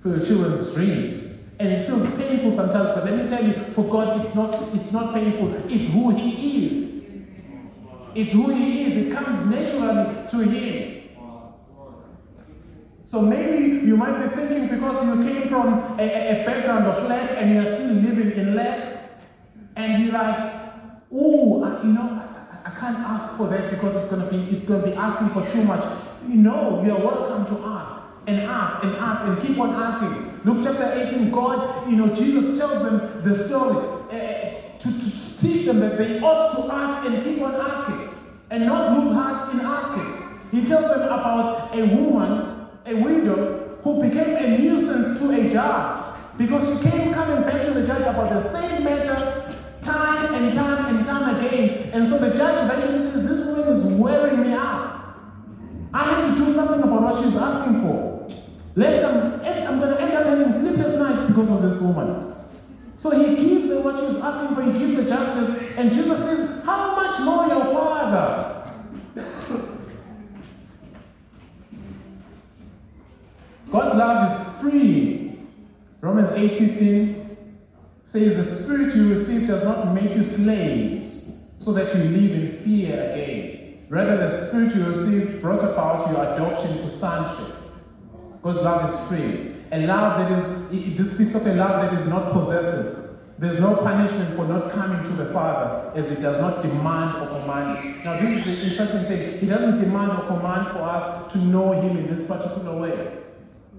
[0.04, 1.40] for your children's dreams.
[1.60, 4.92] And it feels painful sometimes, but let me tell you, for God, it's not, it's
[4.92, 5.56] not painful.
[5.70, 7.04] It's who He is.
[8.14, 9.08] It's who He is.
[9.08, 10.93] It comes naturally to Him.
[13.14, 17.30] So maybe you might be thinking because you came from a, a background of lack
[17.38, 19.22] and you're still living in lack,
[19.76, 20.64] and you're like,
[21.12, 24.84] oh, you know, I, I can't ask for that because it's gonna be it's gonna
[24.84, 25.86] be asking for too much.
[26.28, 30.52] You know, you're welcome to ask and ask and ask and keep on asking.
[30.52, 33.78] Luke chapter 18, God, you know, Jesus tells them the story
[34.10, 38.10] uh, to, to teach them that they ought to ask and keep on asking
[38.50, 40.24] and not lose heart in asking.
[40.50, 42.53] He tells them about a woman,
[42.86, 47.74] a widow, who became a nuisance to a judge because she came coming back to
[47.74, 49.44] the judge about the same matter
[49.82, 51.92] time and time and time again.
[51.94, 55.16] And so the judge eventually says, This woman is wearing me out.
[55.94, 58.28] I have to do something about what she's asking for.
[58.76, 62.34] Lest I'm, I'm going to end up having sleepless nights because of this woman.
[62.98, 66.64] So he gives her what she's asking for, he gives her justice, and Jesus says,
[66.64, 68.53] How much more your Father?
[73.74, 75.40] God's love is free.
[76.02, 77.38] Romans 8:15
[78.06, 82.58] says the spirit you receive does not make you slaves, so that you live in
[82.64, 83.80] fear again.
[83.90, 87.56] Rather, the spirit you received brought about your adoption to sonship.
[88.44, 89.56] God's love is free.
[89.72, 90.30] A love that
[90.70, 93.10] is, this speaks of a love that is not possessive.
[93.40, 97.40] There's no punishment for not coming to the Father as it does not demand or
[97.40, 98.06] command.
[98.06, 99.40] Now, this is the interesting thing.
[99.40, 103.23] He doesn't demand or command for us to know Him in this particular way.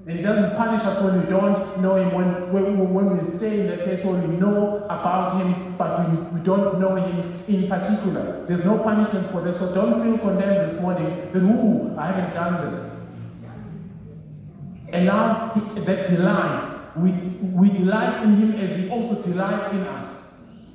[0.07, 3.61] And He doesn't punish us when we don't know Him, when, when, when we stay
[3.61, 7.68] in the place where we know about Him, but we, we don't know Him in
[7.68, 8.44] particular.
[8.46, 9.59] There's no punishment for this.
[9.59, 12.94] So don't feel condemned this morning that, ooh, I haven't done this
[14.94, 15.55] a love
[15.86, 16.96] that delights.
[16.96, 17.11] We,
[17.42, 20.22] we delight in Him as He also delights in us.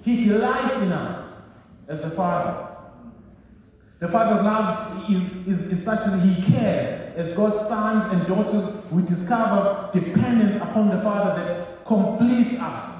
[0.03, 1.41] He delights in us
[1.87, 2.68] as the Father.
[3.99, 7.17] The Father's love is, is, is such that He cares.
[7.17, 12.95] As God's sons and daughters, we discover dependence upon the Father that completes us.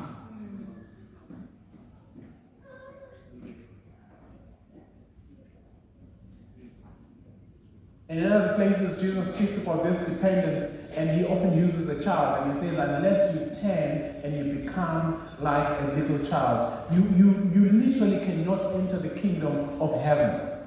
[8.09, 12.43] And in other places, Jesus speaks about this dependence and he often uses a child,
[12.43, 17.51] and he says, unless you turn and you become like a little child, you, you,
[17.53, 20.58] you literally cannot enter the kingdom of heaven.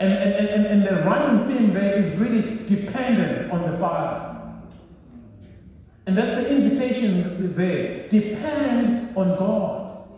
[0.00, 4.30] And, and, and, and the running thing there is really dependence on the Father.
[6.06, 8.08] And that's the invitation there.
[8.08, 10.08] Depend on God.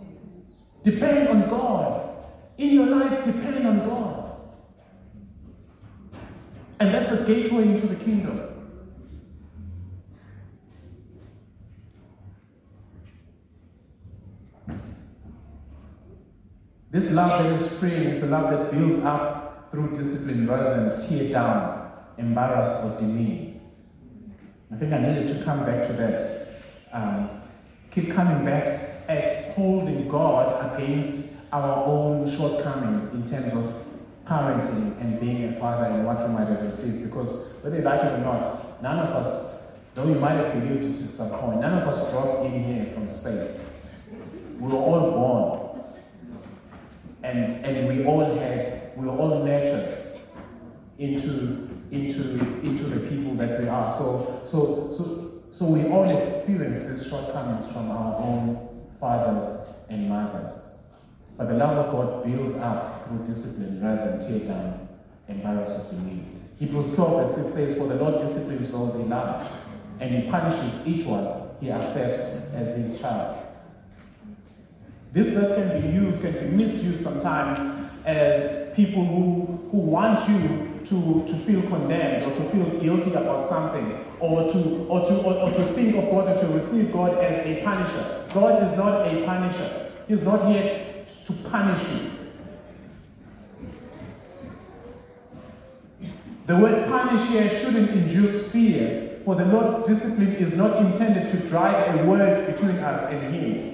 [0.84, 2.24] Depend on God.
[2.58, 4.36] In your life, depend on God.
[6.78, 8.48] And that's the gateway into the kingdom.
[16.92, 21.08] This love that is freeing is the love that builds up through discipline rather than
[21.08, 23.60] tear down, embarrass, or demean.
[24.70, 26.48] I think I needed to come back to that.
[26.92, 27.42] Um,
[27.90, 33.82] keep coming back at holding God against our own shortcomings in terms of
[34.26, 37.04] parenting and being a father and what we might have received.
[37.04, 39.62] Because whether you like it or not, none of us,
[39.94, 42.92] though we might have believed it at some point, none of us dropped in here
[42.94, 43.58] from space.
[44.60, 45.58] We were all born.
[47.24, 50.20] And, and we all had, we are all nurtured
[50.98, 53.96] into, into, into the people that we are.
[53.98, 60.52] So, so, so, so we all experience these shortcomings from our own fathers and mothers.
[61.36, 64.88] But the love of God builds up through discipline rather than tear down
[65.28, 66.24] and barriers belief.
[66.58, 69.48] Hebrews 12 verse 6 says, For the Lord disciplines those he loves,
[70.00, 73.38] and he punishes each one he accepts as his child.
[75.12, 80.72] This verse can be used, can be misused sometimes as people who, who want you
[80.86, 85.34] to, to feel condemned or to feel guilty about something or to, or, to, or,
[85.34, 88.28] or to think of God or to receive God as a punisher.
[88.34, 89.92] God is not a punisher.
[90.08, 92.10] He's not here to punish you.
[96.46, 101.48] The word punish here shouldn't induce fear, for the Lord's discipline is not intended to
[101.48, 103.71] drive a wedge between us and Him.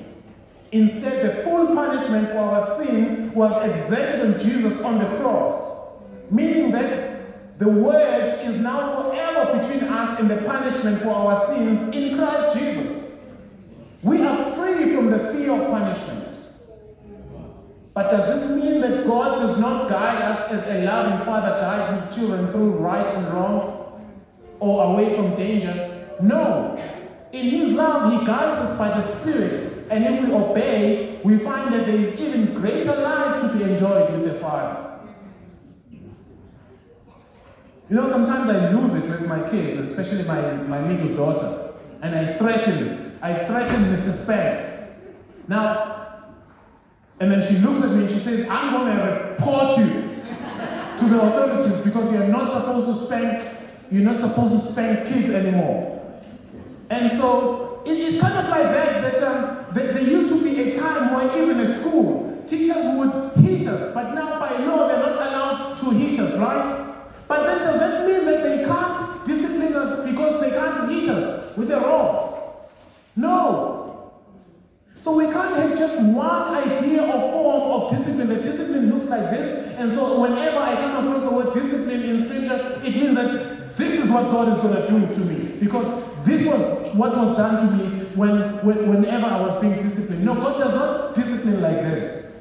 [0.70, 5.90] Instead, the full punishment for our sin was exerted on Jesus on the cross,
[6.30, 11.94] meaning that the wedge is now forever between us and the punishment for our sins
[11.94, 13.12] in Christ Jesus.
[14.02, 16.28] We are free from the fear of punishment.
[17.94, 22.06] But does this mean that God does not guide us as a loving father guides
[22.06, 24.06] his children through right and wrong
[24.60, 26.06] or away from danger?
[26.22, 26.76] No.
[27.32, 29.18] In his love, he guides us by the.
[29.98, 34.12] And if we obey, we find that there is even greater life to be enjoyed
[34.12, 35.00] with the Father.
[37.90, 41.74] You know, sometimes I lose it with my kids, especially my, my middle daughter.
[42.00, 44.22] And I threaten, I threaten Mrs.
[44.22, 44.92] Spank.
[45.48, 46.36] Now,
[47.18, 49.84] and then she looks at me and she says, I'm going to report you
[50.98, 53.48] to the authorities because you're not supposed to spank,
[53.90, 56.20] you're not supposed to spank kids anymore.
[56.88, 60.78] And so it, it's kind of like that, that um, there, used to be a
[60.78, 65.12] time where even at school, teachers would hit us, but now by law they're not
[65.12, 66.94] allowed to hit us, right?
[67.28, 71.56] But then does that mean that they can't discipline us because they can't hit us
[71.56, 72.68] with a rod?
[73.16, 74.12] No.
[75.02, 78.28] So we can't have just one idea or form of discipline.
[78.28, 82.26] The discipline looks like this, and so whenever I come across the word discipline in
[82.26, 85.60] scripture, it means that this is what God is going to do to me.
[85.60, 85.86] Because
[86.26, 90.24] this was what was done to me when, when, whenever I was being disciplined.
[90.24, 92.40] No, God does not discipline like this.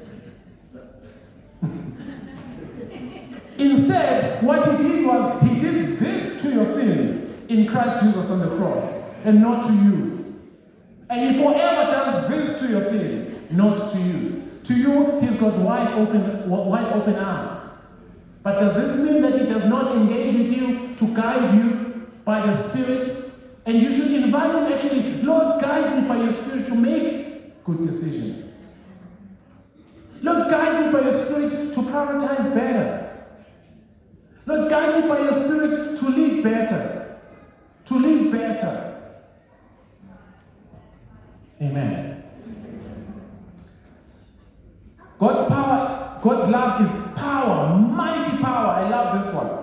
[3.58, 8.40] Instead, what he did was he did this to your sins in Christ Jesus on
[8.40, 10.36] the cross, and not to you.
[11.08, 14.34] And he forever does this to your sins, not to you.
[14.64, 17.58] To you, he's got wide open, wide open arms.
[18.42, 22.46] But does this mean that he does not engage with you to guide you by
[22.46, 23.27] the Spirit?
[23.68, 27.82] And you should invite him actually, Lord, guide me by your Spirit to make good
[27.82, 28.54] decisions.
[30.22, 33.28] Lord, guide me by your Spirit to prioritize better.
[34.46, 37.20] Lord, guide me by your Spirit to live better.
[37.88, 39.12] To live better.
[41.60, 42.24] Amen.
[45.18, 48.68] God's power, God's love is power, mighty power.
[48.68, 49.58] I love this one.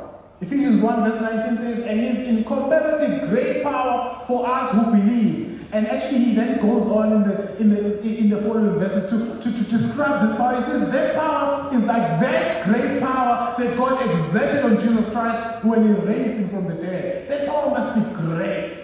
[0.45, 5.65] Ephesians 1 verse 19 says, and his incomparably great power for us who believe.
[5.71, 9.41] And actually he then goes on in the in the in the following verses to,
[9.41, 10.61] to, to describe this power.
[10.61, 15.65] He says that power is like that great power that God exerted on Jesus Christ
[15.65, 17.27] when he raised him from the dead.
[17.29, 18.77] That power must be great.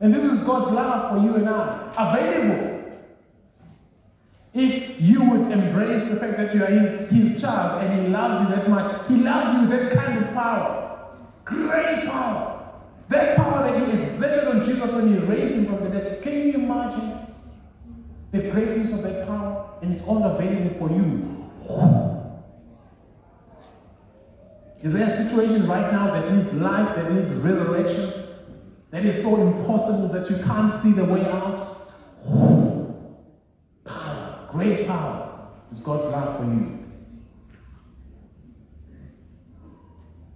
[0.00, 1.92] And this is God's love for you and I.
[1.96, 2.69] Available.
[4.52, 8.48] If you would embrace the fact that you are his, his child and he loves
[8.48, 11.16] you that much, he loves you with that kind of power.
[11.44, 12.72] Great power.
[13.08, 16.22] That power that he exerted on Jesus when he raised him from the dead.
[16.22, 17.26] Can you imagine
[18.32, 19.78] the greatness of that power?
[19.82, 21.36] And it's all available for you.
[24.82, 28.26] Is there a situation right now that needs life, that needs resurrection,
[28.90, 31.92] that is so impossible that you can't see the way out?
[34.52, 36.80] Great power, is God's love for you.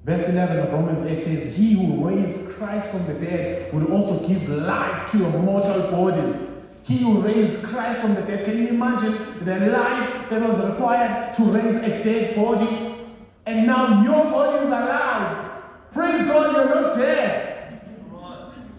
[0.04, 4.28] Verse 11 of Romans 8 says, He who raised Christ from the dead will also
[4.28, 6.50] give life to your mortal bodies.
[6.82, 8.44] He who raised Christ from the dead.
[8.44, 13.08] Can you imagine the life that was required to raise a dead body?
[13.46, 15.62] And now your body is alive.
[15.94, 17.80] Praise God, you're not dead.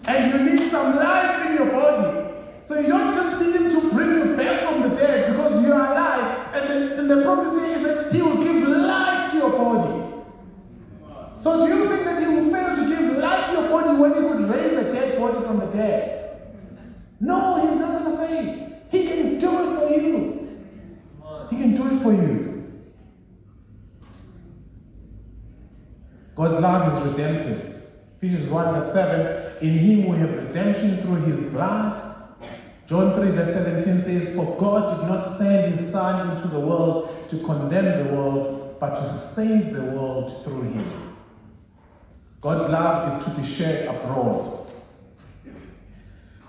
[0.04, 2.30] And you need some life in your body.
[2.68, 5.92] So you don't just need to bring you back from the dead because you are
[5.92, 6.95] alive.
[7.08, 10.02] The prophecy is that he will give life to your body.
[11.38, 14.14] So do you think that he will fail to give life to your body when
[14.14, 16.12] he could raise a dead body from the dead?
[17.20, 18.72] No, he's not going to fail.
[18.90, 20.58] He can do it for you.
[21.50, 22.46] He can do it for you.
[26.34, 27.82] God's love is redemptive.
[28.18, 32.05] Ephesians 1 verse 7, in him we have redemption through his blood.
[32.86, 37.28] John 3 verse 17 says, For God did not send his Son into the world
[37.30, 41.14] to condemn the world, but to save the world through him.
[42.40, 44.70] God's love is to be shared abroad.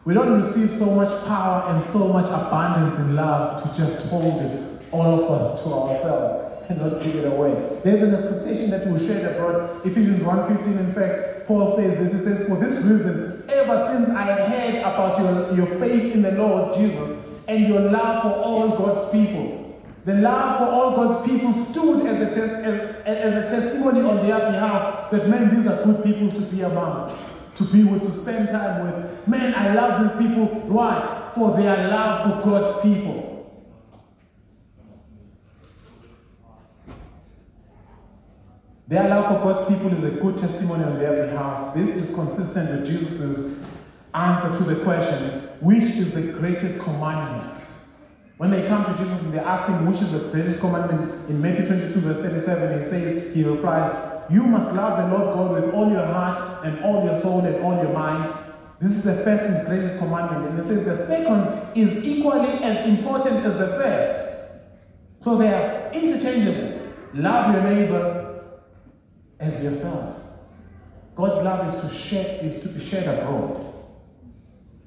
[0.05, 4.41] We don't receive so much power and so much abundance in love to just hold
[4.41, 7.81] it, all of us, to ourselves and not give it away.
[7.83, 9.85] There's an expectation that we share it abroad.
[9.85, 12.13] Ephesians 1.15, in fact, Paul says this.
[12.13, 16.31] He says, For this reason, ever since I heard about your, your faith in the
[16.31, 21.65] Lord Jesus and your love for all God's people, the love for all God's people
[21.65, 25.83] stood as a, tes- as, as a testimony on their behalf that, man, these are
[25.83, 27.17] good people to be among,
[27.55, 29.27] to be with, to spend time with.
[29.27, 30.45] Man, I love these people.
[30.69, 31.31] Why?
[31.35, 33.26] For their love for God's people.
[38.87, 41.75] Their love for God's people is a good testimony on their behalf.
[41.75, 43.59] This is consistent with Jesus'
[44.13, 47.61] answer to the question, which is the greatest commandment?
[48.37, 51.41] When they come to Jesus and they ask him which is the greatest commandment, in
[51.41, 55.73] Matthew 22, verse 37, he says, he replies, You must love the Lord God with
[55.73, 58.33] all your heart and all your soul and all your mind.
[58.79, 60.51] This is the first and greatest commandment.
[60.51, 65.23] And it says the second is equally as important as the first.
[65.23, 66.93] So they are interchangeable.
[67.15, 68.16] Love your neighbor
[69.39, 70.21] as yourself.
[71.15, 73.73] God's love is to share is to be shared abroad.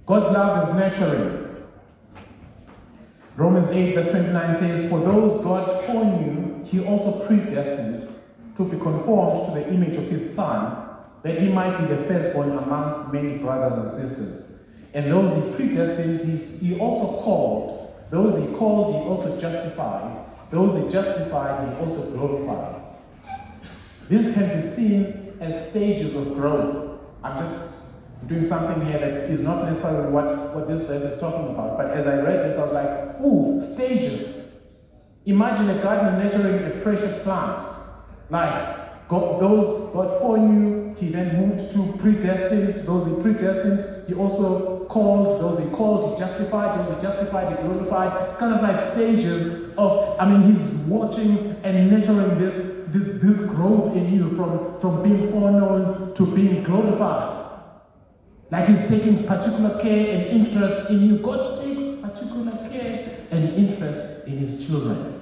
[0.07, 1.47] God's love is nurturing.
[3.37, 8.15] Romans 8 verse 29 says, For those God foreknew, he also predestined
[8.57, 10.89] to be conformed to the image of his son,
[11.23, 14.61] that he might be the firstborn among many brothers and sisters.
[14.95, 16.29] And those he predestined,
[16.61, 17.95] he also called.
[18.11, 20.27] Those he called, he also justified.
[20.51, 22.80] Those he justified, he also glorified.
[24.11, 26.99] This can be seen as stages of growth.
[27.23, 27.75] I'm just
[28.27, 31.79] doing something here that is not necessarily what, what this verse is talking about.
[31.79, 34.47] But as I read this, I was like, ooh, stages.
[35.27, 37.63] Imagine a gardener nurturing a precious plant.
[38.31, 42.89] Like, God, those God foreknew, he then moved to predestined.
[42.89, 45.41] Those he predestined, he also called.
[45.41, 46.81] Those he called, he justified.
[46.81, 48.29] Those he justified, he glorified.
[48.29, 53.49] It's kind of like stages of, I mean, he's watching and nurturing this this, this
[53.51, 57.41] growth in you from, from being foreknown to being glorified.
[58.51, 61.19] Like he's taking particular care and interest in you.
[61.19, 65.21] God takes particular care and interest in his children.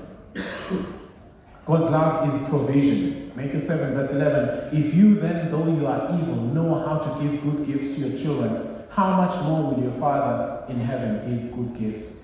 [1.66, 3.30] God's love is provision.
[3.36, 4.76] Matthew 7, verse 11.
[4.76, 8.22] If you then, though you are evil, know how to give good gifts to your
[8.22, 12.22] children, how much more will your Father in heaven give good gifts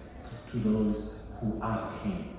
[0.51, 2.35] to those who ask him?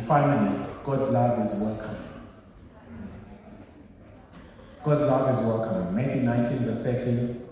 [0.00, 1.96] And finally, God's love is welcome.
[4.82, 5.94] God's love is welcome.
[5.94, 7.46] Matthew 19, verse 13.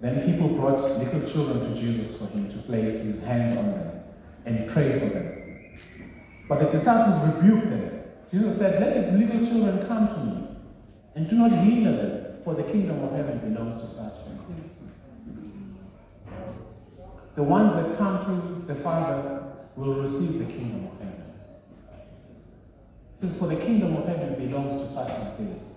[0.00, 4.02] Then people brought little children to Jesus for him to place his hands on them
[4.44, 5.78] and pray for them.
[6.48, 8.02] But the disciples rebuked them.
[8.32, 10.48] Jesus said, Let the little children come to me,
[11.14, 14.96] and do not hinder them, for the kingdom of heaven belongs to such as.
[17.36, 19.44] The ones that come to the Father
[19.76, 21.05] will receive the kingdom of heaven.
[23.20, 25.76] Says, For the kingdom of heaven belongs to such as this.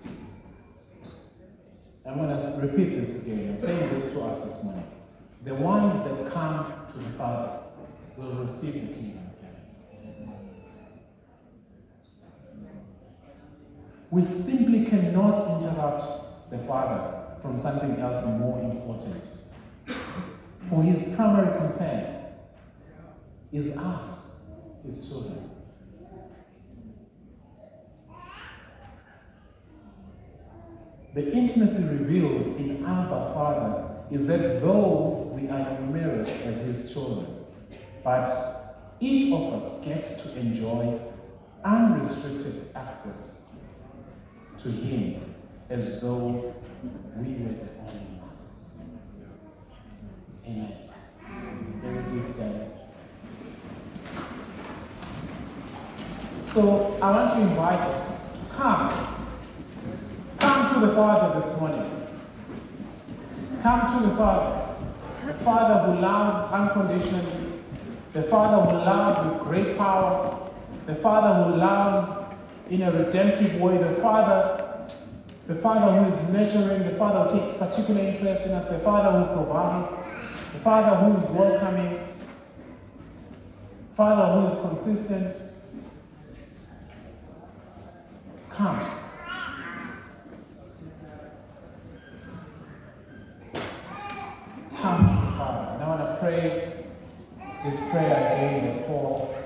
[2.06, 3.54] I'm going to repeat this again.
[3.54, 4.84] I'm saying this to us this morning.
[5.44, 7.60] The ones that come to the Father
[8.16, 10.32] will receive the kingdom of heaven.
[14.10, 19.24] We simply cannot interrupt the Father from something else more important.
[20.68, 22.16] For his primary concern
[23.52, 24.40] is us,
[24.84, 25.59] his children.
[31.12, 37.44] The intimacy revealed in Abba Father is that though we are numerous as his children,
[38.04, 41.00] but each of us gets to enjoy
[41.64, 43.42] unrestricted access
[44.62, 45.34] to him
[45.68, 46.54] as though
[47.16, 48.78] we were the only ones.
[50.46, 50.72] Amen.
[51.82, 52.70] Very please stand.
[56.54, 59.09] So I want to invite us to Come
[60.80, 62.08] to the Father this morning.
[63.62, 64.76] Come to the Father.
[65.26, 67.60] The Father who loves unconditionally.
[68.14, 70.50] The Father who loves with great power.
[70.86, 72.34] The Father who loves
[72.70, 73.76] in a redemptive way.
[73.76, 74.88] The Father,
[75.48, 76.90] the Father who is nurturing.
[76.90, 78.70] The Father who takes particular interest in us.
[78.70, 79.92] The Father who provides.
[80.54, 82.08] The Father who is welcoming.
[83.96, 85.36] Father who is consistent.
[88.56, 89.00] Come.
[94.80, 95.74] Come, Father.
[95.74, 96.86] And I want to pray
[97.62, 99.36] this prayer again that Paul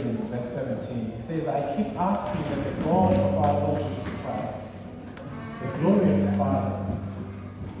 [0.00, 1.12] prays in verse 17.
[1.16, 4.58] He says, I keep asking that the God of our Lord Jesus Christ,
[5.62, 6.98] the glorious Father,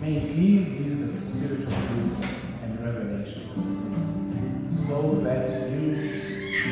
[0.00, 2.24] may give you the spirit of wisdom
[2.62, 5.80] and revelation, so that you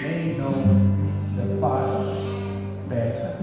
[0.03, 0.57] may know
[1.37, 2.15] the Father
[2.89, 3.37] better.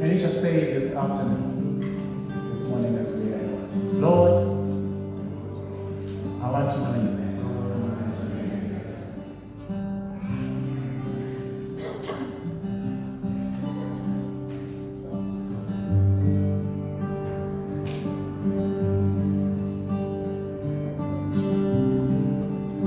[0.00, 1.51] Can you just say this afternoon,